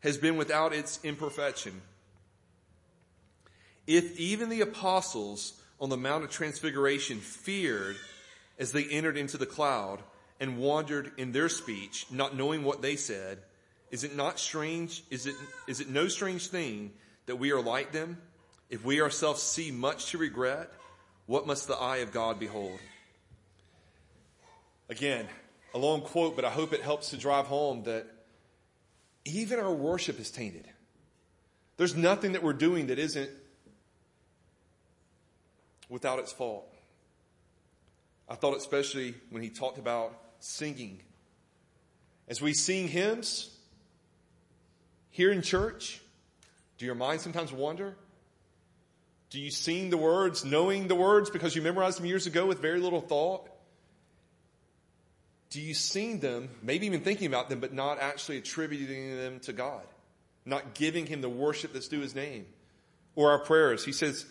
has 0.00 0.16
been 0.16 0.36
without 0.36 0.72
its 0.72 1.00
imperfection. 1.02 1.80
If 3.86 4.18
even 4.18 4.48
the 4.48 4.62
apostles 4.62 5.52
on 5.80 5.90
the 5.90 5.96
Mount 5.96 6.24
of 6.24 6.30
Transfiguration 6.30 7.18
feared 7.18 7.96
as 8.58 8.72
they 8.72 8.84
entered 8.84 9.16
into 9.16 9.36
the 9.36 9.46
cloud 9.46 10.00
and 10.40 10.58
wandered 10.58 11.12
in 11.16 11.32
their 11.32 11.48
speech, 11.48 12.06
not 12.10 12.36
knowing 12.36 12.64
what 12.64 12.82
they 12.82 12.96
said, 12.96 13.38
is 13.90 14.04
it 14.04 14.16
not 14.16 14.38
strange? 14.38 15.04
Is 15.10 15.26
it, 15.26 15.34
is 15.68 15.80
it 15.80 15.88
no 15.88 16.08
strange 16.08 16.48
thing 16.48 16.92
that 17.26 17.36
we 17.36 17.52
are 17.52 17.62
like 17.62 17.92
them? 17.92 18.18
If 18.68 18.84
we 18.84 19.00
ourselves 19.00 19.42
see 19.42 19.70
much 19.70 20.10
to 20.10 20.18
regret, 20.18 20.72
what 21.26 21.46
must 21.46 21.68
the 21.68 21.76
eye 21.76 21.98
of 21.98 22.12
God 22.12 22.40
behold? 22.40 22.80
Again, 24.88 25.26
a 25.74 25.78
long 25.78 26.00
quote, 26.00 26.36
but 26.36 26.44
I 26.44 26.50
hope 26.50 26.72
it 26.72 26.82
helps 26.82 27.10
to 27.10 27.16
drive 27.16 27.46
home 27.46 27.84
that 27.84 28.06
even 29.24 29.58
our 29.58 29.72
worship 29.72 30.18
is 30.18 30.30
tainted. 30.30 30.66
There's 31.76 31.94
nothing 31.94 32.32
that 32.32 32.42
we're 32.42 32.52
doing 32.52 32.86
that 32.86 32.98
isn't 32.98 33.30
without 35.88 36.18
its 36.18 36.32
fault. 36.32 36.72
I 38.28 38.34
thought 38.34 38.56
especially 38.56 39.14
when 39.30 39.42
he 39.42 39.50
talked 39.50 39.78
about 39.78 40.18
singing. 40.40 41.00
As 42.28 42.40
we 42.40 42.54
sing 42.54 42.88
hymns 42.88 43.56
here 45.10 45.30
in 45.30 45.42
church, 45.42 46.00
do 46.78 46.86
your 46.86 46.94
minds 46.94 47.22
sometimes 47.22 47.52
wander? 47.52 47.96
Do 49.30 49.40
you 49.40 49.50
sing 49.50 49.90
the 49.90 49.96
words 49.96 50.44
knowing 50.44 50.88
the 50.88 50.94
words 50.94 51.30
because 51.30 51.54
you 51.54 51.62
memorized 51.62 51.98
them 51.98 52.06
years 52.06 52.26
ago 52.26 52.46
with 52.46 52.60
very 52.60 52.80
little 52.80 53.00
thought? 53.00 53.48
Do 55.50 55.60
you 55.60 55.74
sing 55.74 56.18
them, 56.18 56.50
maybe 56.62 56.86
even 56.86 57.00
thinking 57.00 57.26
about 57.28 57.48
them, 57.48 57.60
but 57.60 57.72
not 57.72 58.00
actually 58.00 58.38
attributing 58.38 59.16
them 59.16 59.40
to 59.40 59.52
God? 59.52 59.82
Not 60.44 60.74
giving 60.74 61.06
him 61.06 61.20
the 61.20 61.28
worship 61.28 61.72
that's 61.72 61.88
due 61.88 62.00
his 62.00 62.14
name? 62.14 62.46
Or 63.14 63.30
our 63.30 63.38
prayers. 63.38 63.84
He 63.84 63.92
says, 63.92 64.26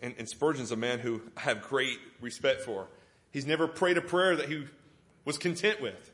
and, 0.00 0.14
and 0.18 0.28
Spurgeon's 0.28 0.70
a 0.70 0.76
man 0.76 0.98
who 0.98 1.22
I 1.36 1.40
have 1.40 1.62
great 1.62 1.98
respect 2.20 2.62
for. 2.62 2.88
He's 3.30 3.46
never 3.46 3.66
prayed 3.66 3.98
a 3.98 4.02
prayer 4.02 4.36
that 4.36 4.48
he 4.48 4.66
was 5.24 5.38
content 5.38 5.80
with. 5.80 6.12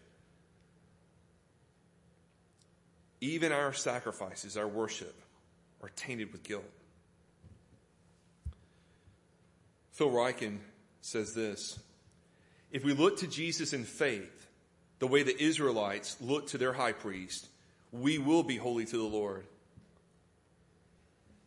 Even 3.20 3.52
our 3.52 3.72
sacrifices, 3.72 4.56
our 4.56 4.68
worship, 4.68 5.14
are 5.82 5.90
tainted 5.96 6.32
with 6.32 6.42
guilt. 6.42 6.64
Phil 9.92 10.10
Ryken 10.10 10.58
says 11.00 11.34
this 11.34 11.78
If 12.72 12.84
we 12.84 12.92
look 12.92 13.18
to 13.18 13.26
Jesus 13.26 13.72
in 13.72 13.84
faith, 13.84 14.48
the 14.98 15.06
way 15.06 15.22
the 15.22 15.40
Israelites 15.40 16.16
looked 16.20 16.50
to 16.50 16.58
their 16.58 16.72
high 16.72 16.92
priest, 16.92 17.48
we 17.92 18.18
will 18.18 18.42
be 18.42 18.56
holy 18.56 18.84
to 18.86 18.96
the 18.96 19.02
Lord. 19.02 19.46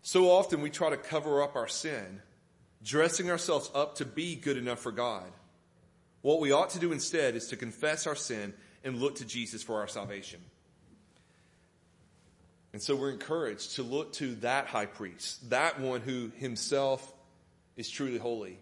So 0.01 0.31
often 0.31 0.61
we 0.61 0.69
try 0.69 0.89
to 0.89 0.97
cover 0.97 1.43
up 1.43 1.55
our 1.55 1.67
sin 1.67 2.21
dressing 2.83 3.29
ourselves 3.29 3.69
up 3.73 3.95
to 3.95 4.05
be 4.05 4.35
good 4.35 4.57
enough 4.57 4.79
for 4.79 4.91
God. 4.91 5.25
What 6.21 6.39
we 6.39 6.51
ought 6.51 6.71
to 6.71 6.79
do 6.79 6.91
instead 6.91 7.35
is 7.35 7.47
to 7.47 7.55
confess 7.55 8.07
our 8.07 8.15
sin 8.15 8.53
and 8.83 8.99
look 8.99 9.15
to 9.15 9.25
Jesus 9.25 9.63
for 9.63 9.79
our 9.79 9.87
salvation. 9.87 10.39
And 12.73 12.81
so 12.81 12.95
we're 12.95 13.11
encouraged 13.11 13.75
to 13.75 13.83
look 13.83 14.13
to 14.13 14.35
that 14.35 14.67
high 14.67 14.85
priest, 14.85 15.49
that 15.49 15.79
one 15.79 16.01
who 16.01 16.31
himself 16.37 17.13
is 17.75 17.89
truly 17.89 18.17
holy, 18.17 18.59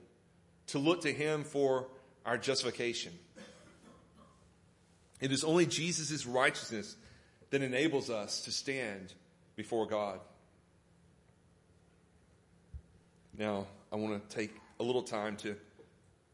to 0.68 0.80
look 0.80 1.02
to 1.02 1.12
him 1.12 1.44
for 1.44 1.88
our 2.26 2.38
justification. 2.38 3.14
It 5.20 5.32
is 5.32 5.44
only 5.44 5.66
Jesus' 5.66 6.26
righteousness 6.26 6.96
that 7.50 7.62
enables 7.62 8.10
us 8.10 8.44
to 8.44 8.52
stand 8.52 9.14
before 9.56 9.86
God. 9.86 10.20
Now, 13.38 13.68
I 13.92 13.98
want 13.98 14.30
to 14.30 14.36
take 14.36 14.56
a 14.80 14.84
little 14.84 15.04
time 15.04 15.36
to 15.38 15.56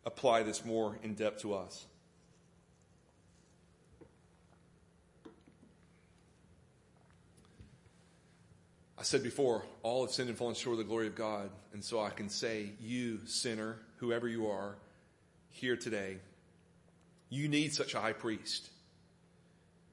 apply 0.06 0.44
this 0.44 0.64
more 0.64 0.98
in 1.02 1.16
depth 1.16 1.42
to 1.42 1.56
us. 1.56 1.86
I 9.00 9.04
said 9.04 9.24
before, 9.24 9.66
all 9.82 10.06
have 10.06 10.14
sinned 10.14 10.30
and 10.30 10.38
fallen 10.38 10.54
short 10.54 10.74
of 10.74 10.78
the 10.78 10.84
glory 10.84 11.08
of 11.08 11.16
God. 11.16 11.50
And 11.74 11.84
so 11.84 12.00
I 12.00 12.12
can 12.12 12.30
say, 12.30 12.70
you, 12.80 13.22
sinner, 13.26 13.78
whoever 13.98 14.28
you 14.28 14.50
are, 14.50 14.76
here 15.50 15.76
today, 15.76 16.18
you 17.30 17.48
need 17.48 17.74
such 17.74 17.96
a 17.96 18.00
high 18.00 18.14
priest. 18.14 18.70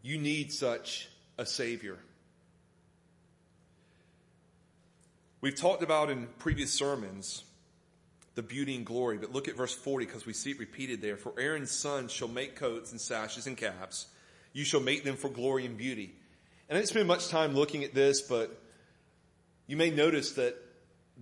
You 0.02 0.18
need 0.18 0.52
such 0.52 1.08
a 1.38 1.46
Savior. 1.46 1.98
We've 5.40 5.54
talked 5.54 5.84
about 5.84 6.10
in 6.10 6.26
previous 6.38 6.72
sermons 6.72 7.44
the 8.34 8.42
beauty 8.42 8.74
and 8.74 8.84
glory, 8.84 9.18
but 9.18 9.32
look 9.32 9.46
at 9.46 9.56
verse 9.56 9.74
40 9.74 10.06
because 10.06 10.26
we 10.26 10.32
see 10.32 10.50
it 10.50 10.58
repeated 10.58 11.00
there. 11.00 11.16
For 11.16 11.32
Aaron's 11.38 11.70
sons 11.70 12.12
shall 12.12 12.28
make 12.28 12.56
coats 12.56 12.90
and 12.90 13.00
sashes 13.00 13.46
and 13.46 13.56
caps. 13.56 14.06
You 14.52 14.64
shall 14.64 14.80
make 14.80 15.04
them 15.04 15.16
for 15.16 15.28
glory 15.28 15.64
and 15.64 15.76
beauty. 15.76 16.12
And 16.68 16.76
I 16.76 16.80
didn't 16.80 16.90
spend 16.90 17.06
much 17.06 17.28
time 17.28 17.54
looking 17.54 17.84
at 17.84 17.94
this, 17.94 18.20
but 18.20 18.60
you 19.68 19.76
may 19.76 19.90
notice 19.90 20.32
that 20.32 20.56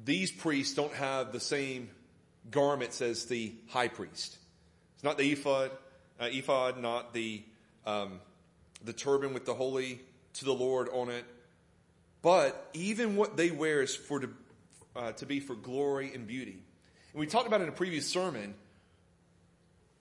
these 0.04 0.30
priests 0.32 0.74
don't 0.74 0.94
have 0.94 1.32
the 1.32 1.40
same 1.40 1.90
garments 2.50 3.02
as 3.02 3.26
the 3.26 3.52
high 3.68 3.88
priest. 3.88 4.38
It's 4.94 5.04
not 5.04 5.18
the 5.18 5.30
ephod, 5.30 5.70
uh, 6.18 6.28
ephod, 6.30 6.78
not 6.78 7.12
the 7.12 7.42
um, 7.84 8.20
the 8.84 8.92
turban 8.92 9.34
with 9.34 9.44
the 9.44 9.54
holy 9.54 10.00
to 10.34 10.44
the 10.44 10.52
Lord 10.52 10.88
on 10.92 11.10
it. 11.10 11.24
But 12.22 12.68
even 12.72 13.16
what 13.16 13.36
they 13.36 13.50
wear 13.50 13.82
is 13.82 13.94
for 13.94 14.20
to, 14.20 14.28
uh, 14.94 15.12
to 15.12 15.26
be 15.26 15.40
for 15.40 15.54
glory 15.54 16.12
and 16.14 16.26
beauty. 16.26 16.58
And 17.12 17.20
we 17.20 17.26
talked 17.26 17.46
about 17.46 17.60
in 17.60 17.68
a 17.68 17.72
previous 17.72 18.06
sermon 18.06 18.54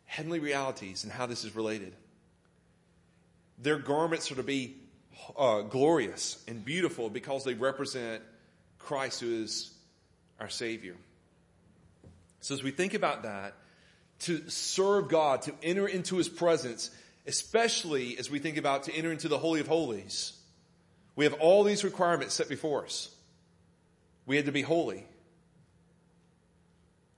heavenly 0.06 0.40
realities 0.40 1.04
and 1.04 1.12
how 1.12 1.26
this 1.26 1.44
is 1.44 1.56
related. 1.56 1.94
Their 3.62 3.78
garments 3.78 4.32
are 4.32 4.36
to 4.36 4.44
be 4.44 4.76
uh, 5.38 5.62
glorious 5.62 6.44
and 6.48 6.64
beautiful 6.64 7.10
because 7.10 7.44
they 7.44 7.54
represent 7.54 8.22
Christ, 8.80 9.22
who 9.22 9.44
is 9.44 9.72
our 10.40 10.50
Savior. 10.50 10.96
So 12.42 12.54
as 12.54 12.64
we 12.64 12.72
think 12.72 12.94
about 12.94 13.24
that, 13.24 13.56
to 14.20 14.50
serve 14.50 15.10
God, 15.10 15.42
to 15.44 15.54
enter 15.64 15.88
into 15.88 16.18
His 16.18 16.30
presence, 16.30 16.92
especially 17.28 18.18
as 18.18 18.30
we 18.30 18.40
think 18.40 18.58
about 18.58 18.84
to 18.84 18.94
enter 18.94 19.12
into 19.12 19.28
the 19.28 19.38
Holy 19.38 19.60
of 19.60 19.68
Holies, 19.68 20.35
we 21.16 21.26
have 21.26 21.34
all 21.36 21.64
these 21.64 21.84
requirements 21.84 22.34
set 22.34 22.50
before 22.50 22.84
us. 22.84 23.10
We 24.26 24.36
had 24.36 24.46
to 24.46 24.52
be 24.52 24.62
holy. 24.62 25.06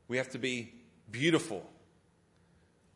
We 0.08 0.18
have 0.18 0.30
to 0.32 0.38
be 0.38 0.74
beautiful. 1.10 1.68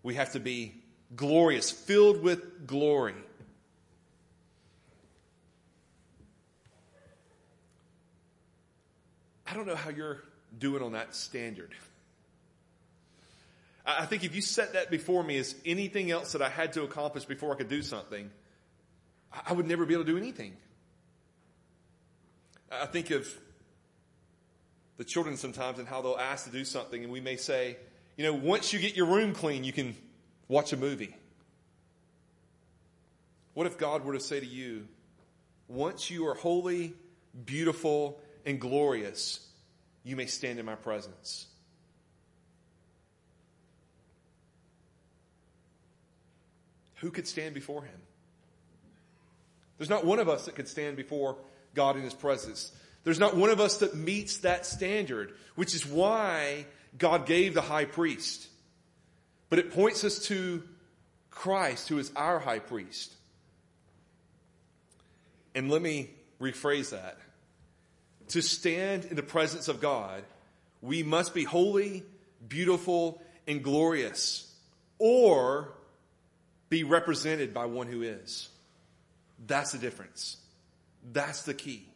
We 0.03 0.15
have 0.15 0.33
to 0.33 0.39
be 0.39 0.75
glorious, 1.15 1.71
filled 1.71 2.21
with 2.21 2.67
glory. 2.67 3.15
I 9.45 9.53
don't 9.53 9.67
know 9.67 9.75
how 9.75 9.89
you're 9.89 10.21
doing 10.57 10.81
on 10.81 10.93
that 10.93 11.13
standard. 11.13 11.73
I 13.85 14.05
think 14.05 14.23
if 14.23 14.35
you 14.35 14.41
set 14.41 14.73
that 14.73 14.89
before 14.89 15.23
me 15.23 15.37
as 15.37 15.55
anything 15.65 16.11
else 16.11 16.33
that 16.33 16.41
I 16.41 16.49
had 16.49 16.73
to 16.73 16.83
accomplish 16.83 17.25
before 17.25 17.53
I 17.53 17.57
could 17.57 17.67
do 17.67 17.81
something, 17.81 18.29
I 19.45 19.53
would 19.53 19.67
never 19.67 19.85
be 19.85 19.93
able 19.93 20.05
to 20.05 20.11
do 20.11 20.17
anything. 20.17 20.55
I 22.71 22.85
think 22.85 23.11
of 23.11 23.27
the 24.97 25.03
children 25.03 25.35
sometimes 25.35 25.79
and 25.79 25.87
how 25.87 26.01
they'll 26.01 26.15
ask 26.15 26.45
to 26.45 26.51
do 26.51 26.63
something, 26.63 27.03
and 27.03 27.11
we 27.11 27.19
may 27.19 27.35
say, 27.35 27.77
you 28.17 28.23
know, 28.23 28.33
once 28.33 28.71
you 28.71 28.79
get 28.79 28.95
your 28.95 29.07
room 29.07 29.33
clean, 29.33 29.63
you 29.63 29.73
can 29.73 29.95
watch 30.47 30.73
a 30.73 30.77
movie. 30.77 31.15
What 33.53 33.67
if 33.67 33.77
God 33.77 34.05
were 34.05 34.13
to 34.13 34.19
say 34.19 34.39
to 34.39 34.45
you, 34.45 34.87
once 35.67 36.09
you 36.09 36.27
are 36.27 36.35
holy, 36.35 36.93
beautiful, 37.45 38.21
and 38.45 38.59
glorious, 38.59 39.47
you 40.03 40.15
may 40.15 40.25
stand 40.25 40.59
in 40.59 40.65
my 40.65 40.75
presence. 40.75 41.47
Who 46.95 47.09
could 47.09 47.27
stand 47.27 47.53
before 47.53 47.83
him? 47.83 47.99
There's 49.77 49.89
not 49.89 50.05
one 50.05 50.19
of 50.19 50.29
us 50.29 50.45
that 50.45 50.55
could 50.55 50.67
stand 50.67 50.95
before 50.95 51.37
God 51.73 51.95
in 51.95 52.03
his 52.03 52.13
presence. 52.13 52.71
There's 53.03 53.19
not 53.19 53.35
one 53.35 53.49
of 53.49 53.59
us 53.59 53.77
that 53.77 53.95
meets 53.95 54.37
that 54.37 54.65
standard, 54.65 55.33
which 55.55 55.73
is 55.73 55.85
why 55.85 56.65
God 56.97 57.25
gave 57.25 57.53
the 57.53 57.61
high 57.61 57.85
priest. 57.85 58.47
But 59.49 59.59
it 59.59 59.71
points 59.71 60.03
us 60.03 60.19
to 60.27 60.63
Christ, 61.29 61.89
who 61.89 61.97
is 61.97 62.11
our 62.15 62.39
high 62.39 62.59
priest. 62.59 63.13
And 65.55 65.69
let 65.69 65.81
me 65.81 66.09
rephrase 66.39 66.91
that 66.91 67.17
to 68.31 68.41
stand 68.41 69.05
in 69.05 69.17
the 69.17 69.23
presence 69.23 69.67
of 69.67 69.81
God, 69.81 70.23
we 70.81 71.03
must 71.03 71.33
be 71.33 71.43
holy, 71.43 72.03
beautiful, 72.47 73.21
and 73.45 73.61
glorious, 73.61 74.49
or 74.97 75.73
be 76.69 76.83
represented 76.85 77.53
by 77.53 77.65
one 77.65 77.87
who 77.87 78.03
is. 78.03 78.47
That's 79.45 79.73
the 79.73 79.79
difference. 79.79 80.37
That's 81.11 81.43
the 81.43 81.53
key. 81.53 81.87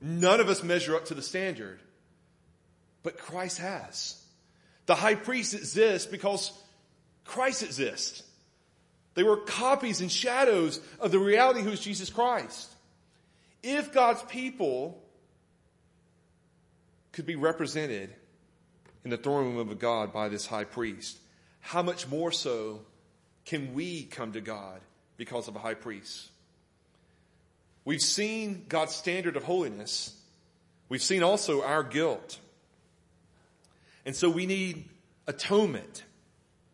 None 0.00 0.40
of 0.40 0.48
us 0.48 0.62
measure 0.62 0.94
up 0.94 1.06
to 1.06 1.14
the 1.14 1.22
standard, 1.22 1.80
but 3.02 3.18
Christ 3.18 3.58
has. 3.58 4.22
The 4.86 4.94
high 4.94 5.16
priest 5.16 5.54
exists 5.54 6.10
because 6.10 6.52
Christ 7.24 7.62
exists. 7.62 8.22
They 9.14 9.22
were 9.22 9.36
copies 9.36 10.00
and 10.00 10.10
shadows 10.10 10.80
of 11.00 11.10
the 11.10 11.18
reality 11.18 11.62
who 11.62 11.70
is 11.70 11.80
Jesus 11.80 12.10
Christ. 12.10 12.70
If 13.62 13.92
God's 13.92 14.22
people 14.22 15.02
could 17.12 17.26
be 17.26 17.34
represented 17.34 18.14
in 19.04 19.10
the 19.10 19.16
throne 19.16 19.56
room 19.56 19.68
of 19.68 19.78
God 19.78 20.12
by 20.12 20.28
this 20.28 20.46
high 20.46 20.64
priest, 20.64 21.18
how 21.60 21.82
much 21.82 22.06
more 22.08 22.30
so 22.30 22.82
can 23.44 23.74
we 23.74 24.04
come 24.04 24.32
to 24.32 24.40
God 24.40 24.80
because 25.16 25.48
of 25.48 25.56
a 25.56 25.58
high 25.58 25.74
priest? 25.74 26.30
We've 27.88 28.02
seen 28.02 28.66
God's 28.68 28.94
standard 28.94 29.38
of 29.38 29.44
holiness. 29.44 30.14
We've 30.90 31.02
seen 31.02 31.22
also 31.22 31.62
our 31.62 31.82
guilt. 31.82 32.38
And 34.04 34.14
so 34.14 34.28
we 34.28 34.44
need 34.44 34.84
atonement 35.26 36.04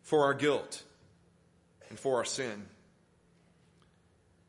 for 0.01 0.25
our 0.25 0.33
guilt 0.33 0.83
and 1.87 1.97
for 1.97 2.17
our 2.17 2.25
sin. 2.25 2.65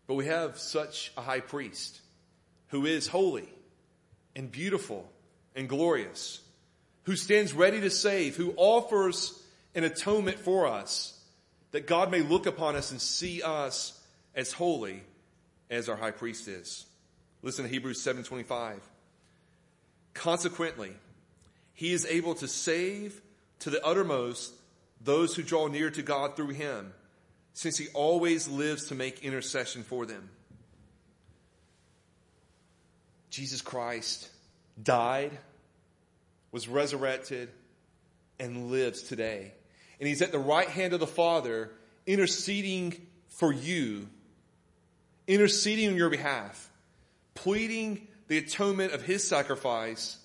But 0.09 0.15
we 0.15 0.27
have 0.27 0.59
such 0.59 1.13
a 1.17 1.21
high 1.21 1.39
priest 1.39 2.01
who 2.71 2.85
is 2.85 3.07
holy 3.07 3.49
and 4.35 4.51
beautiful 4.51 5.09
and 5.55 5.69
glorious, 5.69 6.41
who 7.05 7.15
stands 7.15 7.53
ready 7.53 7.81
to 7.83 7.91
save, 7.91 8.35
who 8.35 8.53
offers 8.57 9.41
an 9.77 9.85
atonement 9.85 10.41
for 10.41 10.67
us, 10.67 11.17
that 11.71 11.87
God 11.87 12.11
may 12.11 12.23
look 12.23 12.47
upon 12.47 12.75
us 12.75 12.91
and 12.91 13.01
see 13.01 13.41
us 13.41 13.97
as 14.35 14.51
holy 14.51 15.05
as 15.71 15.89
our 15.89 15.97
high 15.97 16.11
priest 16.11 16.49
is. 16.49 16.87
Listen 17.43 17.65
to 17.65 17.71
Hebrews 17.71 18.03
7:25. 18.03 18.81
Consequently, 20.15 20.97
he 21.75 21.93
is 21.93 22.07
able 22.07 22.35
to 22.37 22.49
save 22.49 23.21
to 23.61 23.71
the 23.71 23.85
uttermost 23.85 24.55
those 25.01 25.35
who 25.35 25.43
draw 25.43 25.67
near 25.69 25.91
to 25.91 26.03
God 26.03 26.37
through 26.37 26.49
him, 26.49 26.95
since 27.53 27.77
he 27.77 27.89
always 27.89 28.49
lives 28.49 28.87
to 28.87 28.95
make 28.95 29.23
intercession 29.23 29.83
for 29.83 30.07
them. 30.07 30.31
Jesus 33.31 33.61
Christ 33.61 34.31
died, 34.83 35.37
was 36.53 36.69
resurrected, 36.69 37.51
and 38.41 38.71
lives 38.71 39.03
today. 39.03 39.53
And 40.01 40.09
he's 40.09 40.23
at 40.23 40.33
the 40.33 40.39
right 40.39 40.69
hand 40.69 40.93
of 40.95 41.01
the 41.01 41.07
Father 41.07 41.71
interceding 42.07 43.07
for 43.29 43.53
you, 43.53 44.09
interceding 45.27 45.91
on 45.91 45.97
your 45.97 46.11
behalf, 46.11 46.71
pleading 47.35 48.07
the 48.29 48.39
atonement 48.39 48.93
of 48.93 49.03
his 49.03 49.27
sacrifice 49.27 50.19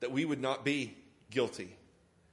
that 0.00 0.12
we 0.12 0.24
would 0.24 0.40
not 0.40 0.64
be 0.64 0.96
guilty, 1.30 1.74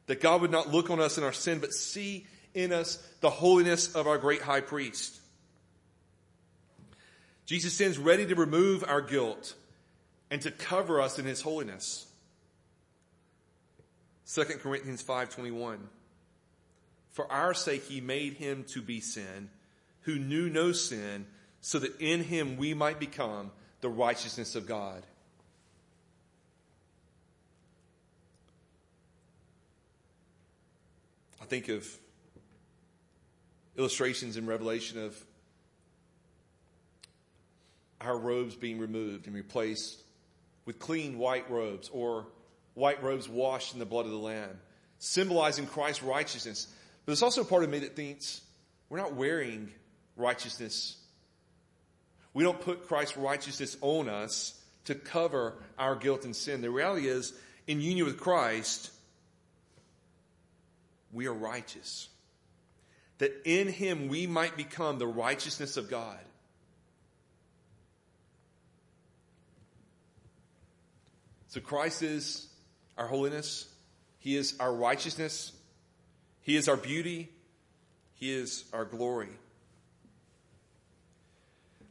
that 0.08 0.22
God 0.22 0.42
would 0.42 0.52
not 0.52 0.70
look 0.70 0.90
on 0.90 1.00
us 1.00 1.18
in 1.18 1.24
our 1.24 1.34
sin, 1.34 1.60
but 1.60 1.74
see 1.74 2.28
in 2.54 2.72
us 2.72 2.98
the 3.22 3.30
holiness 3.30 3.96
of 3.96 4.08
our 4.08 4.18
great 4.18 4.42
high 4.42 4.62
priest. 4.62 5.20
Jesus 7.46 7.74
stands 7.74 7.98
ready 7.98 8.26
to 8.26 8.36
remove 8.36 8.84
our 8.88 9.02
guilt 9.02 9.56
and 10.30 10.42
to 10.42 10.52
cover 10.52 11.02
us 11.02 11.20
in 11.20 11.26
his 11.26 11.42
holiness. 11.42 12.08
2 14.34 14.44
Corinthians 14.60 15.04
5:21 15.04 15.80
For 17.12 17.32
our 17.32 17.54
sake 17.54 17.84
he 17.84 18.02
made 18.02 18.34
him 18.34 18.64
to 18.70 18.82
be 18.82 19.00
sin 19.00 19.50
who 20.04 20.16
knew 20.16 20.50
no 20.50 20.72
sin 20.72 21.26
so 21.62 21.80
that 21.80 22.00
in 22.00 22.24
him 22.24 22.58
we 22.58 22.74
might 22.74 23.00
become 23.00 23.52
the 23.82 23.90
righteousness 23.90 24.56
of 24.56 24.68
God. 24.68 25.04
I 31.42 31.46
think 31.46 31.68
of 31.68 31.86
illustrations 33.78 34.38
in 34.38 34.46
Revelation 34.46 35.04
of 35.04 35.18
our 38.00 38.18
robes 38.18 38.56
being 38.56 38.80
removed 38.80 39.28
and 39.28 39.36
replaced 39.36 40.02
with 40.66 40.80
clean 40.80 41.18
white 41.18 41.50
robes 41.50 41.90
or 41.90 42.28
white 42.74 43.02
robes 43.04 43.28
washed 43.28 43.74
in 43.74 43.80
the 43.80 43.86
blood 43.86 44.06
of 44.06 44.12
the 44.12 44.18
Lamb, 44.18 44.60
symbolizing 45.00 45.66
Christ's 45.66 46.04
righteousness. 46.04 46.68
But 47.06 47.12
there's 47.12 47.24
also 47.24 47.44
part 47.44 47.64
of 47.64 47.70
me 47.70 47.80
that 47.80 47.96
thinks 47.96 48.42
we're 48.90 48.98
not 48.98 49.14
wearing 49.14 49.72
righteousness. 50.16 50.98
We 52.34 52.44
don't 52.44 52.60
put 52.60 52.88
Christ's 52.88 53.18
righteousness 53.18 53.78
on 53.82 54.10
us 54.10 54.60
to 54.86 54.96
cover 54.96 55.54
our 55.78 55.96
guilt 55.96 56.26
and 56.26 56.36
sin. 56.36 56.62
The 56.62 56.70
reality 56.70 57.08
is, 57.08 57.34
in 57.68 57.80
union 57.80 58.06
with 58.06 58.20
Christ, 58.20 58.92
we 61.12 61.28
are 61.28 61.34
righteous. 61.34 62.10
That 63.20 63.32
in 63.46 63.68
him 63.68 64.08
we 64.08 64.28
might 64.28 64.58
become 64.58 64.98
the 64.98 65.08
righteousness 65.08 65.78
of 65.78 65.90
God. 65.90 66.20
So 71.48 71.62
Christ 71.62 72.02
is 72.02 72.48
our 72.98 73.08
holiness. 73.08 73.68
He 74.18 74.36
is 74.36 74.56
our 74.60 74.74
righteousness. 74.74 75.52
He 76.42 76.56
is 76.56 76.68
our 76.68 76.76
beauty. 76.76 77.30
He 78.16 78.34
is 78.34 78.66
our 78.74 78.86
glory. 78.86 79.30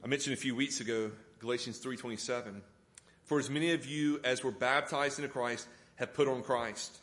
I 0.05 0.09
mentioned 0.09 0.35
a 0.35 0.37
few 0.37 0.57
weeks 0.57 0.81
ago 0.81 1.13
Galatians 1.39 1.79
3:27. 1.79 2.63
For 3.25 3.39
as 3.39 3.49
many 3.49 3.73
of 3.73 3.87
you 3.87 4.21
as 4.25 4.43
were 4.43 4.51
baptized 4.51 5.21
into 5.21 5.29
Christ 5.29 5.69
have 5.95 6.13
put 6.13 6.27
on 6.27 6.43
Christ. 6.43 6.99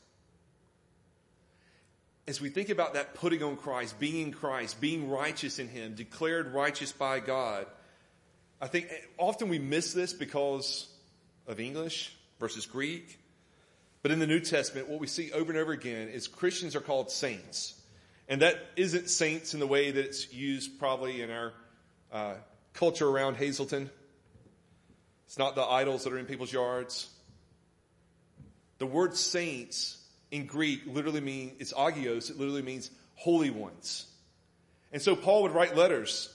As 2.28 2.42
we 2.42 2.50
think 2.50 2.68
about 2.68 2.96
that 2.96 3.16
putting 3.16 3.42
on 3.42 3.56
Christ, 3.56 3.98
being 4.00 4.28
in 4.28 4.34
Christ, 4.34 4.82
being 4.82 5.10
righteous 5.10 5.60
in 5.60 5.70
him, 5.70 5.96
declared 5.96 6.54
righteous 6.54 6.92
by 6.92 7.22
God, 7.22 7.68
I 8.60 8.68
think 8.68 8.92
often 9.18 9.48
we 9.48 9.60
miss 9.60 9.94
this 9.94 10.12
because 10.12 10.88
of 11.48 11.62
English 11.62 12.14
versus 12.38 12.66
Greek. 12.66 13.18
But 14.02 14.12
in 14.12 14.20
the 14.20 14.28
New 14.28 14.42
Testament, 14.42 14.90
what 14.90 15.00
we 15.00 15.08
see 15.08 15.32
over 15.32 15.50
and 15.52 15.60
over 15.60 15.72
again 15.72 16.10
is 16.10 16.28
Christians 16.28 16.76
are 16.76 16.82
called 16.82 17.12
saints. 17.12 17.76
And 18.28 18.42
that 18.42 18.60
isn't 18.76 19.10
saints 19.10 19.54
in 19.54 19.62
the 19.62 19.68
way 19.68 19.90
that 19.90 20.06
it's 20.06 20.34
used 20.34 20.78
probably 20.80 21.22
in 21.22 21.32
our 21.32 21.54
uh, 22.12 22.36
culture 22.80 23.08
around 23.08 23.36
Hazleton. 23.36 23.90
It's 25.28 25.38
not 25.38 25.54
the 25.54 25.64
idols 25.64 26.06
that 26.06 26.14
are 26.14 26.18
in 26.18 26.26
people's 26.26 26.52
yards. 26.52 27.10
The 28.78 28.86
word 28.86 29.18
saints 29.18 29.98
in 30.32 30.46
Greek 30.46 30.84
literally 30.88 31.20
means, 31.20 31.54
it's 31.60 31.74
agios, 31.74 32.30
it 32.30 32.40
literally 32.40 32.62
means 32.62 32.90
holy 33.16 33.50
ones. 33.50 34.08
And 34.94 35.02
so 35.02 35.16
Paul 35.16 35.44
would 35.44 35.52
write 35.52 35.76
letters. 35.76 36.34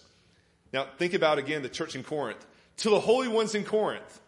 Now 0.70 0.86
think 0.98 1.14
about 1.14 1.38
again 1.38 1.62
the 1.62 1.70
church 1.70 1.96
in 1.96 2.04
Corinth. 2.04 2.44
To 2.78 2.90
the 2.90 3.00
holy 3.00 3.28
ones 3.28 3.54
in 3.54 3.64
Corinth. 3.64 4.20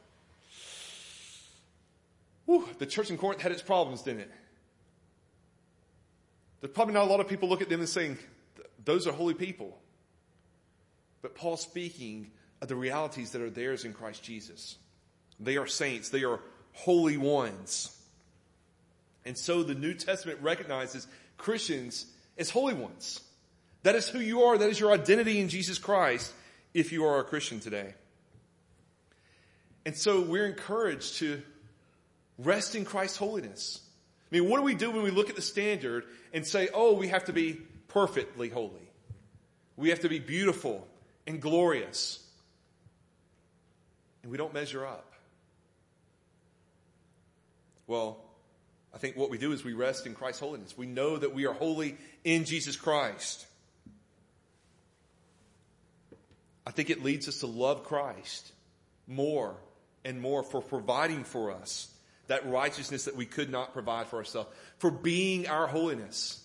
Whew, 2.46 2.66
the 2.78 2.86
church 2.86 3.10
in 3.10 3.18
Corinth 3.18 3.42
had 3.42 3.52
its 3.52 3.62
problems, 3.62 4.02
didn't 4.02 4.20
it? 4.20 4.30
There's 6.60 6.72
probably 6.72 6.94
not 6.94 7.04
a 7.04 7.10
lot 7.10 7.20
of 7.20 7.28
people 7.28 7.50
look 7.50 7.60
at 7.60 7.68
them 7.68 7.80
and 7.80 7.88
saying, 7.88 8.16
those 8.82 9.06
are 9.06 9.12
holy 9.12 9.34
people. 9.34 9.76
But 11.22 11.34
Paul's 11.34 11.62
speaking 11.62 12.30
of 12.60 12.68
the 12.68 12.76
realities 12.76 13.32
that 13.32 13.42
are 13.42 13.50
theirs 13.50 13.84
in 13.84 13.92
Christ 13.92 14.22
Jesus. 14.22 14.76
They 15.38 15.56
are 15.56 15.66
saints. 15.66 16.08
They 16.08 16.24
are 16.24 16.40
holy 16.72 17.16
ones. 17.16 17.96
And 19.24 19.36
so 19.36 19.62
the 19.62 19.74
New 19.74 19.94
Testament 19.94 20.38
recognizes 20.40 21.06
Christians 21.36 22.06
as 22.38 22.50
holy 22.50 22.74
ones. 22.74 23.20
That 23.82 23.94
is 23.94 24.08
who 24.08 24.20
you 24.20 24.42
are. 24.44 24.58
That 24.58 24.70
is 24.70 24.80
your 24.80 24.92
identity 24.92 25.40
in 25.40 25.48
Jesus 25.48 25.78
Christ 25.78 26.32
if 26.74 26.92
you 26.92 27.04
are 27.04 27.20
a 27.20 27.24
Christian 27.24 27.60
today. 27.60 27.94
And 29.84 29.96
so 29.96 30.20
we're 30.20 30.46
encouraged 30.46 31.18
to 31.18 31.42
Rest 32.38 32.74
in 32.74 32.84
Christ's 32.84 33.16
holiness. 33.16 33.80
I 34.30 34.38
mean, 34.38 34.48
what 34.48 34.58
do 34.58 34.62
we 34.62 34.74
do 34.74 34.90
when 34.90 35.02
we 35.02 35.10
look 35.10 35.30
at 35.30 35.36
the 35.36 35.42
standard 35.42 36.04
and 36.32 36.46
say, 36.46 36.68
oh, 36.74 36.92
we 36.94 37.08
have 37.08 37.24
to 37.26 37.32
be 37.32 37.54
perfectly 37.88 38.48
holy? 38.48 38.90
We 39.76 39.90
have 39.90 40.00
to 40.00 40.08
be 40.08 40.18
beautiful 40.18 40.86
and 41.26 41.40
glorious. 41.40 42.22
And 44.22 44.30
we 44.30 44.38
don't 44.38 44.54
measure 44.54 44.86
up. 44.86 45.12
Well, 47.86 48.18
I 48.94 48.98
think 48.98 49.16
what 49.16 49.30
we 49.30 49.38
do 49.38 49.52
is 49.52 49.64
we 49.64 49.74
rest 49.74 50.06
in 50.06 50.14
Christ's 50.14 50.40
holiness. 50.40 50.76
We 50.76 50.86
know 50.86 51.16
that 51.16 51.34
we 51.34 51.46
are 51.46 51.52
holy 51.52 51.96
in 52.24 52.44
Jesus 52.44 52.76
Christ. 52.76 53.46
I 56.66 56.70
think 56.70 56.90
it 56.90 57.04
leads 57.04 57.28
us 57.28 57.40
to 57.40 57.46
love 57.46 57.84
Christ 57.84 58.52
more 59.06 59.54
and 60.04 60.20
more 60.20 60.42
for 60.42 60.60
providing 60.60 61.24
for 61.24 61.52
us 61.52 61.88
that 62.26 62.46
righteousness 62.48 63.04
that 63.04 63.14
we 63.14 63.26
could 63.26 63.50
not 63.50 63.72
provide 63.72 64.08
for 64.08 64.16
ourselves, 64.16 64.48
for 64.78 64.90
being 64.90 65.46
our 65.46 65.66
holiness. 65.66 66.42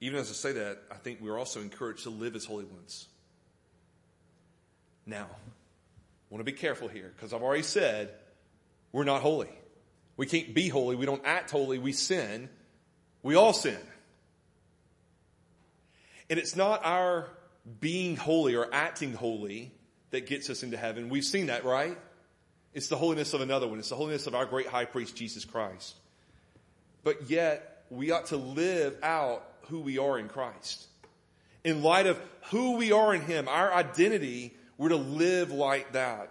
Even 0.00 0.18
as 0.18 0.30
I 0.30 0.34
say 0.34 0.52
that, 0.52 0.78
I 0.90 0.96
think 0.96 1.20
we're 1.20 1.38
also 1.38 1.60
encouraged 1.60 2.02
to 2.04 2.10
live 2.10 2.36
as 2.36 2.44
holy 2.44 2.64
ones. 2.64 3.08
Now, 5.06 5.26
I 5.30 6.34
want 6.34 6.40
to 6.40 6.50
be 6.50 6.56
careful 6.56 6.88
here 6.88 7.12
because 7.14 7.32
I've 7.32 7.42
already 7.42 7.62
said 7.62 8.10
we're 8.92 9.04
not 9.04 9.22
holy. 9.22 9.50
We 10.16 10.26
can't 10.26 10.54
be 10.54 10.68
holy. 10.68 10.96
We 10.96 11.06
don't 11.06 11.22
act 11.24 11.50
holy. 11.50 11.78
We 11.78 11.92
sin. 11.92 12.48
We 13.22 13.34
all 13.34 13.52
sin. 13.52 13.78
And 16.30 16.38
it's 16.38 16.56
not 16.56 16.84
our 16.84 17.28
being 17.80 18.16
holy 18.16 18.54
or 18.54 18.72
acting 18.72 19.12
holy 19.12 19.72
that 20.10 20.26
gets 20.26 20.48
us 20.50 20.62
into 20.62 20.76
heaven. 20.76 21.08
We've 21.08 21.24
seen 21.24 21.46
that, 21.46 21.64
right? 21.64 21.98
It's 22.72 22.88
the 22.88 22.96
holiness 22.96 23.34
of 23.34 23.40
another 23.40 23.68
one. 23.68 23.78
It's 23.78 23.88
the 23.88 23.96
holiness 23.96 24.26
of 24.26 24.34
our 24.34 24.46
great 24.46 24.66
high 24.66 24.84
priest, 24.84 25.16
Jesus 25.16 25.44
Christ. 25.44 25.94
But 27.02 27.30
yet, 27.30 27.84
we 27.90 28.10
ought 28.10 28.26
to 28.26 28.36
live 28.36 28.96
out 29.02 29.46
who 29.68 29.80
we 29.80 29.98
are 29.98 30.18
in 30.18 30.28
Christ. 30.28 30.86
In 31.64 31.82
light 31.82 32.06
of 32.06 32.20
who 32.50 32.76
we 32.76 32.92
are 32.92 33.14
in 33.14 33.22
Him, 33.22 33.48
our 33.48 33.72
identity, 33.72 34.54
we're 34.76 34.90
to 34.90 34.96
live 34.96 35.50
like 35.50 35.92
that. 35.92 36.30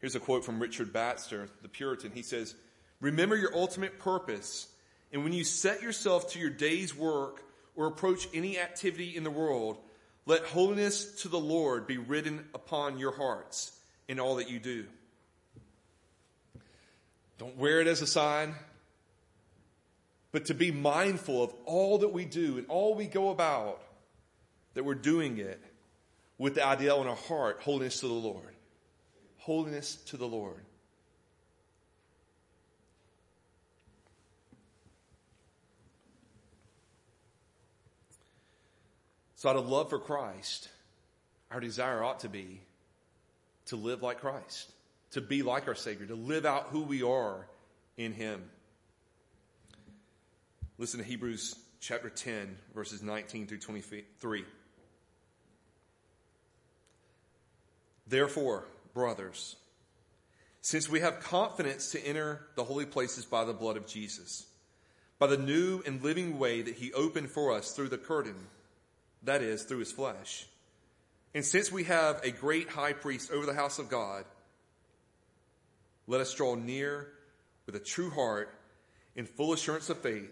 Here's 0.00 0.14
a 0.14 0.20
quote 0.20 0.44
from 0.44 0.60
Richard 0.60 0.92
Baxter, 0.92 1.48
the 1.62 1.68
Puritan. 1.68 2.12
He 2.12 2.22
says, 2.22 2.54
Remember 3.00 3.36
your 3.36 3.54
ultimate 3.54 3.98
purpose, 3.98 4.68
and 5.12 5.24
when 5.24 5.32
you 5.32 5.44
set 5.44 5.82
yourself 5.82 6.32
to 6.32 6.38
your 6.38 6.50
day's 6.50 6.94
work 6.94 7.42
or 7.74 7.86
approach 7.86 8.28
any 8.34 8.58
activity 8.58 9.16
in 9.16 9.24
the 9.24 9.30
world, 9.30 9.78
let 10.26 10.44
holiness 10.44 11.22
to 11.22 11.28
the 11.28 11.38
Lord 11.38 11.86
be 11.86 11.98
written 11.98 12.44
upon 12.54 12.98
your 12.98 13.12
hearts 13.12 13.72
in 14.08 14.18
all 14.18 14.36
that 14.36 14.50
you 14.50 14.58
do. 14.58 14.86
Don't 17.38 17.56
wear 17.56 17.80
it 17.80 17.86
as 17.86 18.02
a 18.02 18.06
sign, 18.06 18.54
but 20.36 20.44
to 20.44 20.54
be 20.54 20.70
mindful 20.70 21.42
of 21.42 21.54
all 21.64 21.96
that 21.96 22.12
we 22.12 22.26
do 22.26 22.58
and 22.58 22.66
all 22.68 22.94
we 22.94 23.06
go 23.06 23.30
about, 23.30 23.80
that 24.74 24.84
we're 24.84 24.94
doing 24.94 25.38
it 25.38 25.58
with 26.36 26.56
the 26.56 26.62
idea 26.62 26.94
in 26.94 27.06
our 27.06 27.16
heart, 27.16 27.58
holiness 27.62 28.00
to 28.00 28.06
the 28.06 28.12
Lord. 28.12 28.54
Holiness 29.38 29.96
to 30.08 30.18
the 30.18 30.28
Lord. 30.28 30.60
So, 39.36 39.48
out 39.48 39.56
of 39.56 39.66
love 39.66 39.88
for 39.88 39.98
Christ, 39.98 40.68
our 41.50 41.60
desire 41.60 42.04
ought 42.04 42.20
to 42.20 42.28
be 42.28 42.60
to 43.68 43.76
live 43.76 44.02
like 44.02 44.20
Christ, 44.20 44.70
to 45.12 45.22
be 45.22 45.42
like 45.42 45.66
our 45.66 45.74
Savior, 45.74 46.04
to 46.08 46.14
live 46.14 46.44
out 46.44 46.66
who 46.66 46.82
we 46.82 47.02
are 47.02 47.46
in 47.96 48.12
Him. 48.12 48.42
Listen 50.78 51.00
to 51.00 51.06
Hebrews 51.06 51.56
chapter 51.80 52.10
10, 52.10 52.56
verses 52.74 53.02
19 53.02 53.46
through 53.46 53.60
23. 53.60 54.44
Therefore, 58.06 58.64
brothers, 58.92 59.56
since 60.60 60.88
we 60.88 61.00
have 61.00 61.20
confidence 61.20 61.92
to 61.92 62.06
enter 62.06 62.46
the 62.56 62.64
holy 62.64 62.84
places 62.84 63.24
by 63.24 63.44
the 63.44 63.54
blood 63.54 63.78
of 63.78 63.86
Jesus, 63.86 64.46
by 65.18 65.26
the 65.26 65.38
new 65.38 65.82
and 65.86 66.02
living 66.02 66.38
way 66.38 66.60
that 66.60 66.74
He 66.74 66.92
opened 66.92 67.30
for 67.30 67.52
us 67.52 67.72
through 67.72 67.88
the 67.88 67.96
curtain, 67.96 68.36
that 69.22 69.42
is, 69.42 69.62
through 69.62 69.78
his 69.78 69.92
flesh. 69.92 70.46
And 71.34 71.44
since 71.44 71.72
we 71.72 71.84
have 71.84 72.20
a 72.22 72.30
great 72.30 72.68
high 72.68 72.92
priest 72.92 73.30
over 73.30 73.46
the 73.46 73.54
house 73.54 73.78
of 73.78 73.88
God, 73.88 74.24
let 76.06 76.20
us 76.20 76.34
draw 76.34 76.54
near 76.54 77.08
with 77.64 77.76
a 77.76 77.80
true 77.80 78.10
heart 78.10 78.54
in 79.14 79.26
full 79.26 79.52
assurance 79.52 79.90
of 79.90 79.98
faith, 79.98 80.30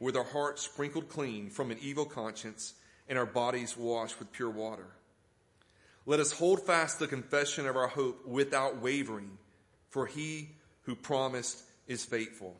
with 0.00 0.16
our 0.16 0.24
hearts 0.24 0.62
sprinkled 0.62 1.08
clean 1.08 1.50
from 1.50 1.70
an 1.70 1.78
evil 1.80 2.04
conscience 2.04 2.74
and 3.08 3.16
our 3.16 3.26
bodies 3.26 3.76
washed 3.76 4.18
with 4.18 4.32
pure 4.32 4.50
water. 4.50 4.86
Let 6.06 6.18
us 6.18 6.32
hold 6.32 6.66
fast 6.66 6.98
the 6.98 7.06
confession 7.06 7.66
of 7.68 7.76
our 7.76 7.86
hope 7.86 8.26
without 8.26 8.80
wavering, 8.82 9.38
for 9.90 10.06
he 10.06 10.48
who 10.82 10.96
promised 10.96 11.62
is 11.86 12.04
faithful. 12.04 12.56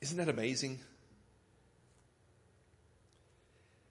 Isn't 0.00 0.16
that 0.16 0.28
amazing? 0.28 0.80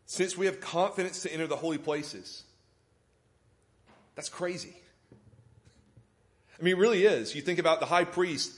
since 0.09 0.35
we 0.35 0.47
have 0.47 0.59
confidence 0.59 1.21
to 1.21 1.31
enter 1.31 1.45
the 1.45 1.55
holy 1.55 1.77
places. 1.77 2.43
That's 4.15 4.27
crazy. 4.27 4.73
I 6.59 6.63
mean, 6.63 6.73
it 6.75 6.79
really 6.79 7.05
is. 7.05 7.35
You 7.35 7.43
think 7.43 7.59
about 7.59 7.79
the 7.79 7.85
high 7.85 8.05
priest. 8.05 8.51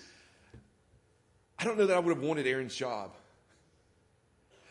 I 1.62 1.64
don't 1.64 1.78
know 1.78 1.86
that 1.86 1.96
I 1.96 2.00
would 2.00 2.16
have 2.16 2.24
wanted 2.24 2.48
Aaron's 2.48 2.76
job. 2.76 3.14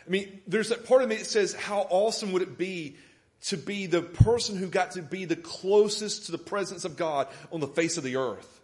I 0.05 0.11
mean, 0.11 0.41
there's 0.49 0.71
that 0.71 0.87
part 0.87 1.03
of 1.03 1.09
me 1.09 1.17
that 1.17 1.27
says, 1.27 1.53
how 1.55 1.87
awesome 1.89 2.33
would 2.33 2.43
it 2.43 2.59
be 2.59 2.97
to 3.43 3.57
be 3.57 3.87
the 3.87 4.03
person 4.03 4.57
who 4.57 4.67
got 4.67 4.93
to 4.93 5.03
be 5.03 5.25
the 5.25 5.37
closest 5.37 6.27
to 6.27 6.33
the 6.33 6.39
presence 6.39 6.85
of 6.85 6.97
God 6.97 7.29
on 7.53 7.61
the 7.61 7.69
face 7.69 7.97
of 7.97 8.03
the 8.03 8.17
earth? 8.17 8.61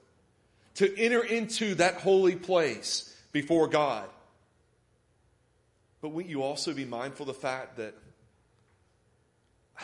To 0.77 0.99
enter 0.99 1.23
into 1.23 1.77
that 1.77 1.95
holy 1.95 2.35
place 2.35 3.17
before 3.31 3.69
God. 3.69 4.09
But 6.03 6.09
wouldn't 6.09 6.31
you 6.31 6.43
also 6.43 6.75
be 6.75 6.85
mindful 6.85 7.29
of 7.29 7.37
the 7.37 7.41
fact 7.41 7.77
that 7.77 7.95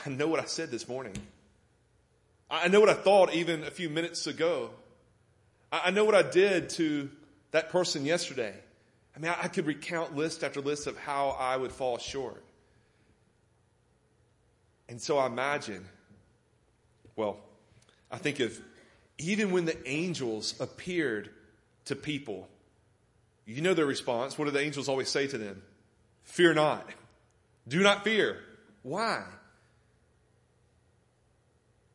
I 0.04 0.10
know 0.10 0.26
what 0.26 0.40
I 0.40 0.46
said 0.46 0.70
this 0.70 0.88
morning? 0.88 1.14
I 2.50 2.68
know 2.68 2.80
what 2.80 2.88
I 2.88 2.94
thought 2.94 3.34
even 3.34 3.62
a 3.62 3.70
few 3.70 3.88
minutes 3.88 4.26
ago. 4.26 4.70
I 5.70 5.90
know 5.90 6.04
what 6.04 6.14
I 6.14 6.22
did 6.22 6.70
to 6.70 7.08
that 7.52 7.70
person 7.70 8.04
yesterday. 8.04 8.54
I 9.14 9.18
mean, 9.18 9.32
I 9.40 9.48
could 9.48 9.66
recount 9.66 10.16
list 10.16 10.42
after 10.42 10.60
list 10.60 10.86
of 10.86 10.96
how 10.98 11.30
I 11.38 11.56
would 11.56 11.72
fall 11.72 11.98
short. 11.98 12.42
And 14.88 15.00
so 15.00 15.18
I 15.18 15.26
imagine, 15.26 15.84
well, 17.14 17.38
I 18.10 18.18
think 18.18 18.40
of 18.40 18.58
even 19.18 19.52
when 19.52 19.64
the 19.64 19.88
angels 19.88 20.54
appeared 20.60 21.30
to 21.86 21.94
people, 21.94 22.48
you 23.46 23.60
know 23.60 23.74
their 23.74 23.86
response. 23.86 24.38
What 24.38 24.46
do 24.46 24.50
the 24.50 24.60
angels 24.60 24.88
always 24.88 25.08
say 25.08 25.26
to 25.26 25.38
them? 25.38 25.62
Fear 26.24 26.54
not. 26.54 26.88
Do 27.68 27.80
not 27.82 28.04
fear. 28.04 28.38
Why? 28.82 29.24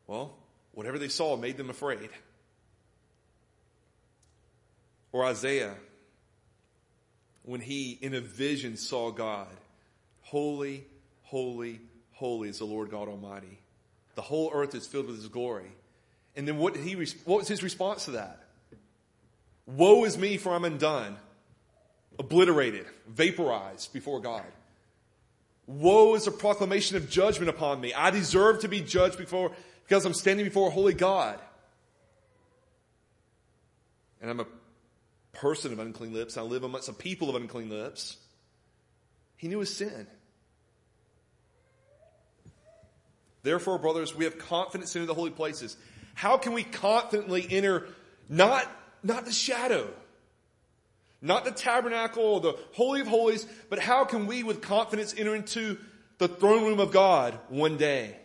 Well, 0.06 0.34
whatever 0.72 0.98
they 0.98 1.08
saw 1.08 1.36
made 1.36 1.56
them 1.56 1.70
afraid. 1.70 2.08
Or 5.12 5.24
Isaiah, 5.24 5.74
when 7.42 7.60
he 7.60 7.98
in 8.00 8.14
a 8.14 8.20
vision 8.20 8.76
saw 8.76 9.10
God, 9.10 9.48
holy, 10.22 10.84
holy, 11.22 11.80
holy 12.12 12.48
is 12.50 12.58
the 12.58 12.66
Lord 12.66 12.90
God 12.90 13.08
Almighty. 13.08 13.58
The 14.14 14.22
whole 14.22 14.50
earth 14.52 14.74
is 14.74 14.86
filled 14.86 15.06
with 15.06 15.16
his 15.16 15.28
glory. 15.28 15.70
And 16.36 16.46
then 16.46 16.58
what, 16.58 16.76
he, 16.76 16.94
what 17.24 17.38
was 17.38 17.48
his 17.48 17.62
response 17.62 18.04
to 18.04 18.12
that? 18.12 18.40
Woe 19.66 20.04
is 20.04 20.16
me, 20.16 20.36
for 20.36 20.54
I'm 20.54 20.64
undone, 20.64 21.16
obliterated, 22.18 22.86
vaporized 23.06 23.92
before 23.92 24.20
God. 24.20 24.44
Woe 25.66 26.14
is 26.14 26.26
a 26.26 26.32
proclamation 26.32 26.96
of 26.96 27.10
judgment 27.10 27.50
upon 27.50 27.80
me. 27.80 27.92
I 27.92 28.10
deserve 28.10 28.60
to 28.60 28.68
be 28.68 28.80
judged 28.80 29.18
before, 29.18 29.52
because 29.86 30.04
I'm 30.04 30.14
standing 30.14 30.46
before 30.46 30.68
a 30.68 30.70
holy 30.70 30.94
God. 30.94 31.38
And 34.20 34.30
I'm 34.30 34.40
a 34.40 34.46
person 35.40 35.72
of 35.72 35.78
unclean 35.78 36.12
lips. 36.12 36.36
I 36.36 36.42
live 36.42 36.64
amongst 36.64 36.88
a 36.88 36.92
people 36.92 37.30
of 37.30 37.36
unclean 37.36 37.70
lips. 37.70 38.16
He 39.36 39.48
knew 39.48 39.60
his 39.60 39.74
sin. 39.74 40.06
Therefore, 43.44 43.78
brothers, 43.78 44.14
we 44.14 44.24
have 44.24 44.38
confidence 44.38 44.96
into 44.96 45.06
the 45.06 45.14
holy 45.14 45.30
places. 45.30 45.76
How 46.14 46.38
can 46.38 46.52
we 46.52 46.64
confidently 46.64 47.46
enter 47.48 47.86
not, 48.28 48.66
not 49.04 49.24
the 49.24 49.32
shadow, 49.32 49.88
not 51.22 51.44
the 51.44 51.52
tabernacle 51.52 52.24
or 52.24 52.40
the 52.40 52.58
holy 52.72 53.00
of 53.00 53.06
holies, 53.06 53.46
but 53.70 53.78
how 53.78 54.04
can 54.04 54.26
we 54.26 54.42
with 54.42 54.60
confidence 54.60 55.14
enter 55.16 55.36
into 55.36 55.78
the 56.18 56.26
throne 56.26 56.64
room 56.64 56.80
of 56.80 56.90
God 56.90 57.38
one 57.48 57.76
day? 57.76 58.16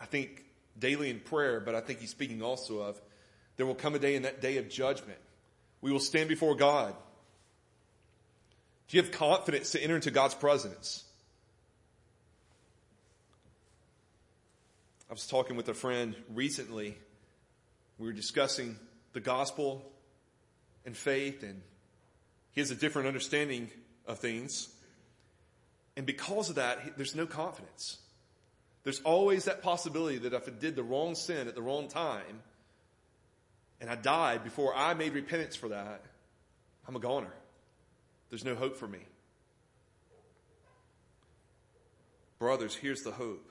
I 0.00 0.06
think 0.06 0.44
daily 0.78 1.10
in 1.10 1.18
prayer, 1.18 1.58
but 1.58 1.74
I 1.74 1.80
think 1.80 1.98
he's 1.98 2.10
speaking 2.10 2.42
also 2.42 2.80
of 2.80 3.00
there 3.56 3.66
will 3.66 3.74
come 3.74 3.96
a 3.96 3.98
day 3.98 4.14
in 4.14 4.22
that 4.22 4.40
day 4.40 4.58
of 4.58 4.68
judgment 4.68 5.18
we 5.80 5.92
will 5.92 6.00
stand 6.00 6.28
before 6.28 6.54
God. 6.54 6.94
Do 8.88 8.96
you 8.96 9.02
have 9.02 9.12
confidence 9.12 9.72
to 9.72 9.82
enter 9.82 9.96
into 9.96 10.10
God's 10.10 10.34
presence? 10.34 11.04
I 15.10 15.12
was 15.12 15.26
talking 15.26 15.56
with 15.56 15.68
a 15.68 15.74
friend 15.74 16.14
recently. 16.34 16.96
We 17.98 18.06
were 18.06 18.12
discussing 18.12 18.76
the 19.12 19.20
gospel 19.20 19.90
and 20.84 20.96
faith, 20.96 21.42
and 21.42 21.62
he 22.52 22.60
has 22.60 22.70
a 22.70 22.74
different 22.74 23.08
understanding 23.08 23.70
of 24.06 24.18
things. 24.18 24.68
And 25.96 26.06
because 26.06 26.48
of 26.48 26.56
that, 26.56 26.96
there's 26.96 27.14
no 27.14 27.26
confidence. 27.26 27.98
There's 28.84 29.00
always 29.00 29.44
that 29.44 29.62
possibility 29.62 30.18
that 30.18 30.32
if 30.32 30.48
I 30.48 30.52
did 30.52 30.76
the 30.76 30.82
wrong 30.82 31.14
sin 31.14 31.48
at 31.48 31.54
the 31.54 31.62
wrong 31.62 31.88
time, 31.88 32.42
and 33.80 33.88
I 33.90 33.94
died 33.94 34.44
before 34.44 34.74
I 34.74 34.94
made 34.94 35.14
repentance 35.14 35.56
for 35.56 35.68
that, 35.68 36.02
I'm 36.86 36.96
a 36.96 37.00
goner. 37.00 37.32
There's 38.30 38.44
no 38.44 38.54
hope 38.54 38.76
for 38.76 38.88
me. 38.88 39.00
Brothers, 42.38 42.74
here's 42.74 43.02
the 43.02 43.10
hope. 43.10 43.44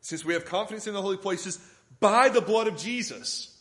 Since 0.00 0.24
we 0.24 0.34
have 0.34 0.44
confidence 0.44 0.86
in 0.86 0.94
the 0.94 1.02
holy 1.02 1.16
places 1.16 1.58
by 1.98 2.28
the 2.28 2.40
blood 2.40 2.68
of 2.68 2.76
Jesus, 2.76 3.56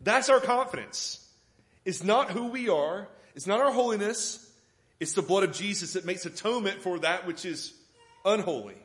that's 0.00 0.28
our 0.28 0.40
confidence. 0.40 1.26
It's 1.84 2.02
not 2.02 2.30
who 2.30 2.48
we 2.48 2.68
are. 2.68 3.08
It's 3.34 3.46
not 3.46 3.60
our 3.60 3.72
holiness. 3.72 4.50
It's 5.00 5.14
the 5.14 5.22
blood 5.22 5.44
of 5.44 5.52
Jesus 5.52 5.94
that 5.94 6.04
makes 6.04 6.26
atonement 6.26 6.82
for 6.82 6.98
that 7.00 7.26
which 7.26 7.44
is 7.44 7.72
unholy 8.24 8.81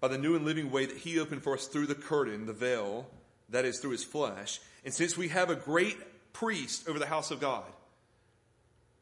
by 0.00 0.08
the 0.08 0.18
new 0.18 0.36
and 0.36 0.44
living 0.44 0.70
way 0.70 0.86
that 0.86 0.96
he 0.96 1.18
opened 1.18 1.42
for 1.42 1.54
us 1.54 1.66
through 1.66 1.86
the 1.86 1.94
curtain, 1.94 2.46
the 2.46 2.52
veil, 2.52 3.06
that 3.48 3.64
is 3.64 3.78
through 3.78 3.92
his 3.92 4.04
flesh. 4.04 4.60
And 4.84 4.92
since 4.92 5.16
we 5.16 5.28
have 5.28 5.50
a 5.50 5.54
great 5.54 5.96
priest 6.32 6.88
over 6.88 6.98
the 6.98 7.06
house 7.06 7.30
of 7.30 7.40
God, 7.40 7.64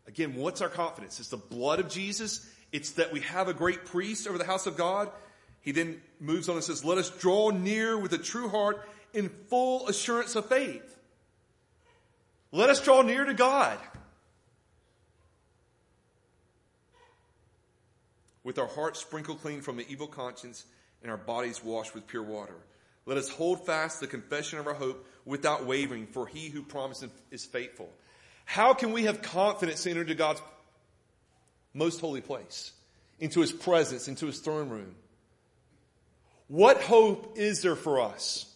again, 0.06 0.34
what's 0.34 0.60
our 0.60 0.68
confidence? 0.68 1.18
It's 1.18 1.30
the 1.30 1.36
blood 1.36 1.80
of 1.80 1.88
Jesus. 1.88 2.48
It's 2.72 2.92
that 2.92 3.12
we 3.12 3.20
have 3.20 3.48
a 3.48 3.54
great 3.54 3.84
priest 3.84 4.26
over 4.26 4.38
the 4.38 4.44
house 4.44 4.66
of 4.66 4.76
God. 4.76 5.10
He 5.60 5.72
then 5.72 6.00
moves 6.20 6.48
on 6.48 6.56
and 6.56 6.64
says, 6.64 6.84
let 6.84 6.98
us 6.98 7.10
draw 7.10 7.50
near 7.50 7.98
with 7.98 8.12
a 8.12 8.18
true 8.18 8.48
heart 8.48 8.86
in 9.12 9.28
full 9.28 9.88
assurance 9.88 10.36
of 10.36 10.46
faith. 10.46 10.98
Let 12.52 12.70
us 12.70 12.80
draw 12.80 13.02
near 13.02 13.24
to 13.24 13.34
God. 13.34 13.78
With 18.44 18.58
our 18.58 18.66
hearts 18.66 19.00
sprinkled 19.00 19.40
clean 19.40 19.62
from 19.62 19.78
the 19.78 19.86
evil 19.88 20.06
conscience 20.06 20.66
and 21.04 21.12
our 21.12 21.18
bodies 21.18 21.62
washed 21.62 21.94
with 21.94 22.08
pure 22.08 22.22
water. 22.22 22.56
Let 23.06 23.18
us 23.18 23.28
hold 23.28 23.66
fast 23.66 24.00
the 24.00 24.06
confession 24.06 24.58
of 24.58 24.66
our 24.66 24.74
hope 24.74 25.06
without 25.26 25.66
wavering, 25.66 26.06
for 26.06 26.26
he 26.26 26.48
who 26.48 26.62
promised 26.62 27.04
is 27.30 27.44
faithful. 27.44 27.92
How 28.46 28.72
can 28.74 28.92
we 28.92 29.04
have 29.04 29.22
confidence 29.22 29.82
to 29.82 29.90
enter 29.90 30.00
into 30.00 30.14
God's 30.14 30.42
most 31.74 32.00
holy 32.00 32.22
place, 32.22 32.72
into 33.20 33.40
his 33.40 33.52
presence, 33.52 34.08
into 34.08 34.26
his 34.26 34.40
throne 34.40 34.70
room? 34.70 34.94
What 36.48 36.80
hope 36.80 37.34
is 37.36 37.60
there 37.62 37.76
for 37.76 38.00
us? 38.00 38.50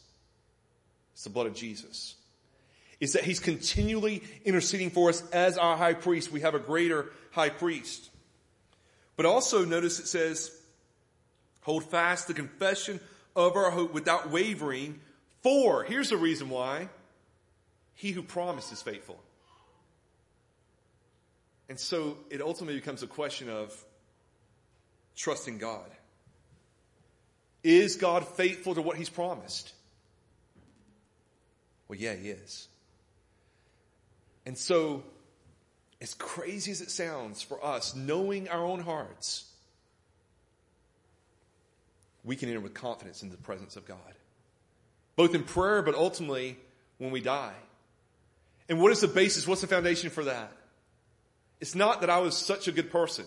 It's 1.13 1.25
the 1.25 1.31
blood 1.31 1.47
of 1.47 1.55
Jesus. 1.55 2.15
It's 3.01 3.13
that 3.13 3.25
he's 3.25 3.41
continually 3.41 4.23
interceding 4.45 4.91
for 4.91 5.11
us 5.11 5.23
as 5.31 5.59
our 5.59 5.77
high 5.77 5.95
priest. 5.95 6.33
We 6.33 6.41
have 6.41 6.55
a 6.55 6.59
greater 6.59 7.11
high 7.31 7.51
priest. 7.51 8.11
But 9.17 9.27
also 9.27 9.65
notice 9.65 10.01
it 10.01 10.07
says, 10.07 10.58
Hold 11.63 11.85
fast 11.85 12.29
the 12.29 12.35
confession 12.35 13.01
of 13.37 13.57
our 13.57 13.71
hope 13.71 13.93
without 13.93 14.31
wavering. 14.31 15.01
For, 15.43 15.85
here's 15.85 16.11
the 16.11 16.17
reason 16.17 16.49
why. 16.49 16.89
He 17.95 18.13
who 18.13 18.23
promised 18.23 18.73
is 18.73 18.83
faithful. 18.83 19.21
And 21.69 21.79
so 21.79 22.17
it 22.31 22.41
ultimately 22.41 22.79
becomes 22.79 23.03
a 23.03 23.07
question 23.07 23.49
of 23.49 23.77
trusting 25.17 25.59
God. 25.59 25.91
Is 27.63 27.97
God 27.97 28.27
faithful 28.27 28.75
to 28.75 28.83
what 28.83 28.97
he's 28.97 29.11
promised? 29.11 29.73
Well, 31.89 31.99
yeah, 31.99 32.15
he 32.15 32.29
is. 32.29 32.69
And 34.47 34.57
so, 34.57 35.03
as 36.01 36.15
crazy 36.15 36.71
as 36.71 36.81
it 36.81 36.91
sounds 36.91 37.43
for 37.43 37.63
us, 37.65 37.95
knowing 37.95 38.49
our 38.49 38.65
own 38.65 38.81
hearts, 38.81 39.48
we 42.29 42.37
can 42.37 42.51
enter 42.51 42.61
with 42.61 42.75
confidence 42.75 43.23
into 43.23 43.35
the 43.35 43.43
presence 43.43 43.77
of 43.77 43.87
God. 43.87 43.97
Both 45.17 45.35
in 45.35 45.45
prayer, 45.45 45.81
but 45.81 45.95
ultimately 45.95 46.59
when 46.99 47.11
we 47.11 47.23
die. 47.23 47.55
And 48.69 48.83
what 48.83 48.93
is 48.93 49.01
the 49.01 49.09
basis? 49.09 49.49
What's 49.49 49.63
the 49.63 49.67
foundation 49.67 50.11
for 50.11 50.25
that? 50.25 50.53
It's 51.59 51.75
not 51.75 52.03
that 52.03 52.11
I 52.11 52.19
was 52.19 52.37
such 52.37 52.69
a 52.69 52.73
good 52.73 52.91
person. 52.91 53.25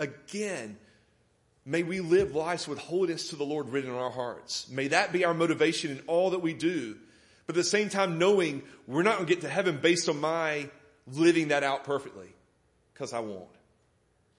Again, 0.00 0.76
may 1.64 1.84
we 1.84 2.00
live 2.00 2.34
lives 2.34 2.66
with 2.66 2.78
holiness 2.78 3.28
to 3.28 3.36
the 3.36 3.44
Lord 3.44 3.68
written 3.68 3.90
in 3.90 3.96
our 3.96 4.10
hearts. 4.10 4.68
May 4.68 4.88
that 4.88 5.12
be 5.12 5.24
our 5.24 5.32
motivation 5.32 5.92
in 5.92 6.00
all 6.08 6.30
that 6.30 6.42
we 6.42 6.54
do. 6.54 6.96
But 7.46 7.54
at 7.54 7.60
the 7.60 7.64
same 7.64 7.88
time, 7.88 8.18
knowing 8.18 8.64
we're 8.88 9.04
not 9.04 9.14
going 9.14 9.28
to 9.28 9.32
get 9.32 9.42
to 9.42 9.48
heaven 9.48 9.78
based 9.80 10.08
on 10.08 10.20
my 10.20 10.68
living 11.06 11.48
that 11.48 11.62
out 11.62 11.84
perfectly. 11.84 12.34
Because 12.92 13.12
I 13.12 13.20
won't. 13.20 13.46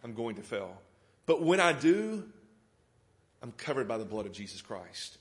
I'm 0.03 0.13
going 0.13 0.35
to 0.35 0.43
fail. 0.43 0.81
But 1.25 1.41
when 1.41 1.61
I 1.61 1.71
do, 1.71 2.25
I'm 3.45 3.51
covered 3.51 3.87
by 3.87 3.99
the 3.99 4.05
blood 4.05 4.25
of 4.25 4.31
Jesus 4.31 4.63
Christ. 4.63 5.19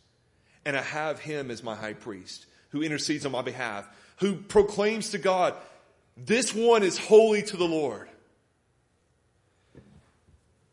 And 0.65 0.79
I 0.79 0.81
have 0.81 1.21
him 1.21 1.51
as 1.51 1.63
my 1.63 1.75
high 1.75 1.93
priest 1.93 2.47
who 2.71 2.83
intercedes 2.83 3.27
on 3.27 3.33
my 3.33 3.43
behalf, 3.43 3.87
who 4.17 4.37
proclaims 4.37 5.11
to 5.11 5.19
God, 5.19 5.53
this 6.17 6.55
one 6.55 6.83
is 6.83 6.97
holy 6.97 7.43
to 7.43 7.59
the 7.59 7.67
Lord. 7.67 8.09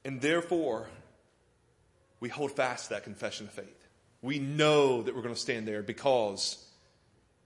And 0.06 0.22
therefore, 0.22 0.88
we 2.22 2.30
hold 2.30 2.54
fast 2.54 2.86
to 2.86 2.93
that 2.93 3.04
confession 3.04 3.47
of 3.47 3.52
faith. 3.52 3.88
We 4.22 4.39
know 4.39 5.02
that 5.02 5.14
we're 5.14 5.22
going 5.22 5.36
to 5.36 5.39
stand 5.39 5.68
there 5.68 5.84
because 5.84 6.66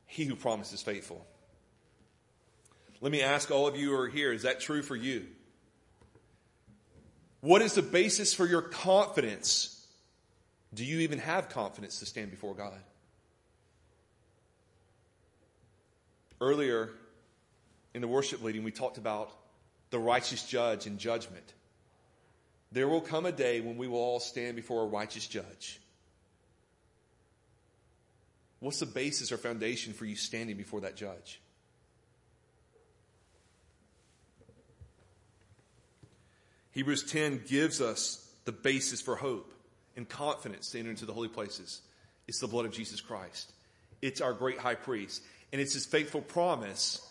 he 0.06 0.26
who 0.26 0.36
promised 0.36 0.72
is 0.72 0.84
faithful. 0.84 1.26
Let 3.02 3.12
me 3.12 3.24
ask 3.24 3.50
all 3.50 3.66
of 3.66 3.76
you 3.76 3.90
who 3.90 4.02
are 4.02 4.08
here, 4.08 4.32
is 4.32 4.44
that 4.44 4.60
true 4.60 4.84
for 4.84 4.96
you? 4.96 5.26
What 7.42 7.64
is 7.64 7.74
the 7.74 7.82
basis 7.82 8.36
for 8.36 8.46
your 8.46 8.62
confidence? 8.62 9.75
Do 10.76 10.84
you 10.84 11.00
even 11.00 11.20
have 11.20 11.50
confidence 11.50 12.00
to 12.00 12.06
stand 12.06 12.32
before 12.32 12.54
God? 12.54 12.80
Earlier 16.42 16.90
in 17.94 18.02
the 18.02 18.10
worship 18.10 18.44
leading, 18.44 18.64
we 18.64 18.72
talked 18.72 18.98
about 18.98 19.32
the 19.90 20.00
righteous 20.00 20.46
judge 20.46 20.86
and 20.86 21.00
judgment. 21.00 21.54
There 22.74 22.90
will 22.90 23.00
come 23.00 23.26
a 23.26 23.32
day 23.32 23.62
when 23.62 23.78
we 23.78 23.88
will 23.88 24.00
all 24.00 24.20
stand 24.20 24.58
before 24.58 24.84
a 24.84 24.88
righteous 24.88 25.26
judge. 25.26 25.80
What's 28.60 28.80
the 28.80 28.86
basis 28.86 29.32
or 29.32 29.38
foundation 29.38 29.94
for 29.94 30.04
you 30.04 30.18
standing 30.18 30.58
before 30.58 30.82
that 30.82 30.98
judge? 30.98 31.40
Hebrews 36.72 37.10
10 37.10 37.44
gives 37.48 37.80
us 37.80 38.30
the 38.44 38.52
basis 38.52 39.00
for 39.00 39.16
hope 39.16 39.55
and 39.96 40.08
confidence 40.08 40.72
to 40.72 40.80
enter 40.80 40.90
into 40.90 41.06
the 41.06 41.14
holy 41.14 41.28
places. 41.28 41.82
It's 42.28 42.40
the 42.40 42.48
blood 42.48 42.66
of 42.66 42.72
Jesus 42.72 43.02
Christ. 43.02 43.52
It's 44.02 44.22
our 44.22 44.34
great 44.34 44.58
high 44.58 44.76
priest. 44.76 45.24
And 45.52 45.62
it's 45.62 45.74
his 45.74 45.86
faithful 45.86 46.22
promise 46.22 47.02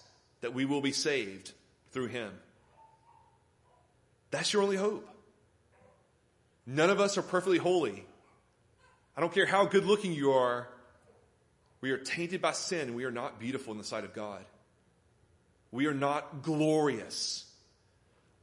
that 0.40 0.54
we 0.54 0.64
will 0.64 0.80
be 0.80 0.92
saved 0.92 1.52
through 1.92 2.08
him. 2.08 2.30
That's 4.30 4.52
your 4.52 4.62
only 4.62 4.76
hope. 4.76 5.08
None 6.66 6.90
of 6.90 7.00
us 7.00 7.16
are 7.18 7.22
perfectly 7.22 7.58
holy. 7.58 8.04
I 9.16 9.20
don't 9.20 9.32
care 9.32 9.46
how 9.46 9.64
good 9.64 9.84
looking 9.84 10.12
you 10.12 10.32
are. 10.32 10.68
We 11.80 11.90
are 11.92 11.98
tainted 11.98 12.42
by 12.42 12.52
sin. 12.52 12.88
and 12.88 12.96
We 12.96 13.04
are 13.04 13.10
not 13.10 13.38
beautiful 13.38 13.72
in 13.72 13.78
the 13.78 13.84
sight 13.84 14.04
of 14.04 14.14
God. 14.14 14.44
We 15.70 15.86
are 15.86 15.94
not 15.94 16.42
glorious. 16.42 17.43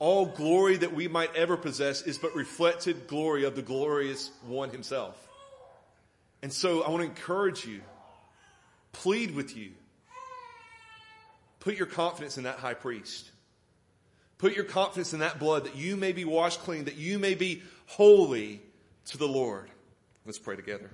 All 0.01 0.25
glory 0.25 0.77
that 0.77 0.95
we 0.95 1.07
might 1.07 1.35
ever 1.35 1.55
possess 1.55 2.01
is 2.01 2.17
but 2.17 2.33
reflected 2.33 3.05
glory 3.05 3.43
of 3.43 3.55
the 3.55 3.61
glorious 3.61 4.31
one 4.47 4.71
himself. 4.71 5.15
And 6.41 6.51
so 6.51 6.81
I 6.81 6.89
want 6.89 7.03
to 7.03 7.07
encourage 7.07 7.67
you, 7.67 7.81
plead 8.93 9.35
with 9.35 9.55
you, 9.55 9.73
put 11.59 11.75
your 11.75 11.85
confidence 11.85 12.39
in 12.39 12.45
that 12.45 12.57
high 12.57 12.73
priest. 12.73 13.29
Put 14.39 14.55
your 14.55 14.65
confidence 14.65 15.13
in 15.13 15.19
that 15.19 15.37
blood 15.37 15.65
that 15.65 15.75
you 15.75 15.95
may 15.95 16.13
be 16.13 16.25
washed 16.25 16.61
clean, 16.61 16.85
that 16.85 16.95
you 16.95 17.19
may 17.19 17.35
be 17.35 17.61
holy 17.85 18.59
to 19.05 19.19
the 19.19 19.27
Lord. 19.27 19.69
Let's 20.25 20.39
pray 20.39 20.55
together. 20.55 20.89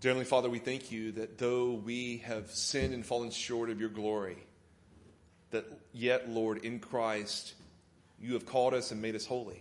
Dear 0.00 0.10
Heavenly 0.10 0.26
Father, 0.26 0.48
we 0.48 0.60
thank 0.60 0.92
you 0.92 1.10
that 1.12 1.38
though 1.38 1.72
we 1.72 2.18
have 2.18 2.52
sinned 2.52 2.94
and 2.94 3.04
fallen 3.04 3.32
short 3.32 3.68
of 3.68 3.80
your 3.80 3.88
glory, 3.88 4.38
that 5.50 5.64
yet, 5.92 6.30
Lord, 6.30 6.64
in 6.64 6.78
Christ, 6.78 7.54
you 8.20 8.34
have 8.34 8.46
called 8.46 8.74
us 8.74 8.92
and 8.92 9.02
made 9.02 9.16
us 9.16 9.26
holy. 9.26 9.60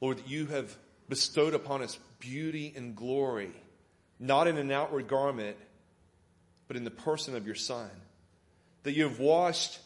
Lord, 0.00 0.18
that 0.18 0.28
you 0.28 0.46
have 0.46 0.76
bestowed 1.08 1.54
upon 1.54 1.82
us 1.82 1.96
beauty 2.18 2.74
and 2.76 2.96
glory, 2.96 3.52
not 4.18 4.48
in 4.48 4.56
an 4.56 4.72
outward 4.72 5.06
garment, 5.06 5.56
but 6.66 6.76
in 6.76 6.82
the 6.82 6.90
person 6.90 7.36
of 7.36 7.46
your 7.46 7.54
Son. 7.54 7.88
That 8.82 8.94
you 8.94 9.04
have 9.04 9.20
washed 9.20 9.78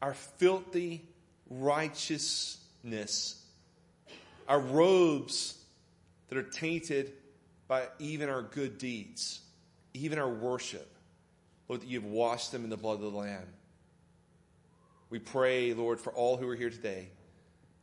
our 0.00 0.14
filthy 0.14 1.04
righteousness, 1.50 3.42
our 4.46 4.60
robes 4.60 5.62
that 6.28 6.38
are 6.38 6.42
tainted 6.42 7.12
by 7.68 7.88
even 7.98 8.28
our 8.28 8.42
good 8.42 8.78
deeds, 8.78 9.40
even 9.92 10.18
our 10.18 10.28
worship. 10.28 10.90
Lord, 11.68 11.80
that 11.80 11.88
you've 11.88 12.04
washed 12.04 12.52
them 12.52 12.64
in 12.64 12.70
the 12.70 12.76
blood 12.76 12.94
of 12.94 13.12
the 13.12 13.18
Lamb. 13.18 13.46
We 15.10 15.18
pray, 15.18 15.72
Lord, 15.72 16.00
for 16.00 16.12
all 16.12 16.36
who 16.36 16.48
are 16.48 16.56
here 16.56 16.70
today, 16.70 17.08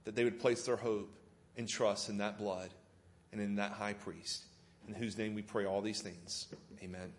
that 0.03 0.15
they 0.15 0.23
would 0.23 0.39
place 0.39 0.65
their 0.65 0.75
hope 0.75 1.11
and 1.57 1.67
trust 1.67 2.09
in 2.09 2.17
that 2.17 2.37
blood 2.37 2.69
and 3.31 3.41
in 3.41 3.55
that 3.55 3.71
high 3.71 3.93
priest, 3.93 4.45
in 4.87 4.93
whose 4.93 5.17
name 5.17 5.33
we 5.33 5.41
pray 5.41 5.65
all 5.65 5.81
these 5.81 6.01
things. 6.01 6.47
Amen. 6.83 7.11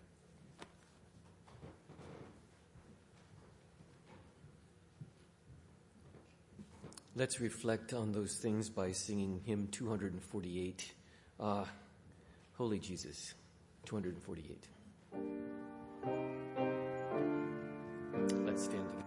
Let's 7.15 7.39
reflect 7.39 7.93
on 7.93 8.11
those 8.11 8.37
things 8.37 8.69
by 8.69 8.91
singing 8.91 9.41
hymn 9.45 9.67
248, 9.71 10.93
uh, 11.39 11.65
Holy 12.57 12.79
Jesus, 12.79 13.33
248. 13.85 14.67
Let's 18.45 18.63
stand 18.63 18.85
together. 18.89 19.02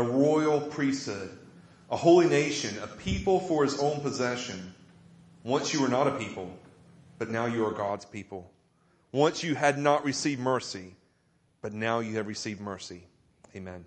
A 0.00 0.02
royal 0.02 0.60
priesthood, 0.62 1.30
a 1.90 1.96
holy 1.96 2.26
nation, 2.26 2.74
a 2.82 2.86
people 2.86 3.38
for 3.40 3.64
his 3.64 3.78
own 3.78 4.00
possession. 4.00 4.74
Once 5.44 5.74
you 5.74 5.82
were 5.82 5.88
not 5.88 6.06
a 6.06 6.12
people, 6.12 6.50
but 7.18 7.30
now 7.30 7.44
you 7.44 7.66
are 7.66 7.72
God's 7.72 8.06
people. 8.06 8.50
Once 9.12 9.42
you 9.42 9.54
had 9.54 9.78
not 9.78 10.04
received 10.04 10.40
mercy, 10.40 10.94
but 11.60 11.74
now 11.74 11.98
you 11.98 12.16
have 12.16 12.26
received 12.26 12.60
mercy. 12.60 13.02
Amen. 13.54 13.84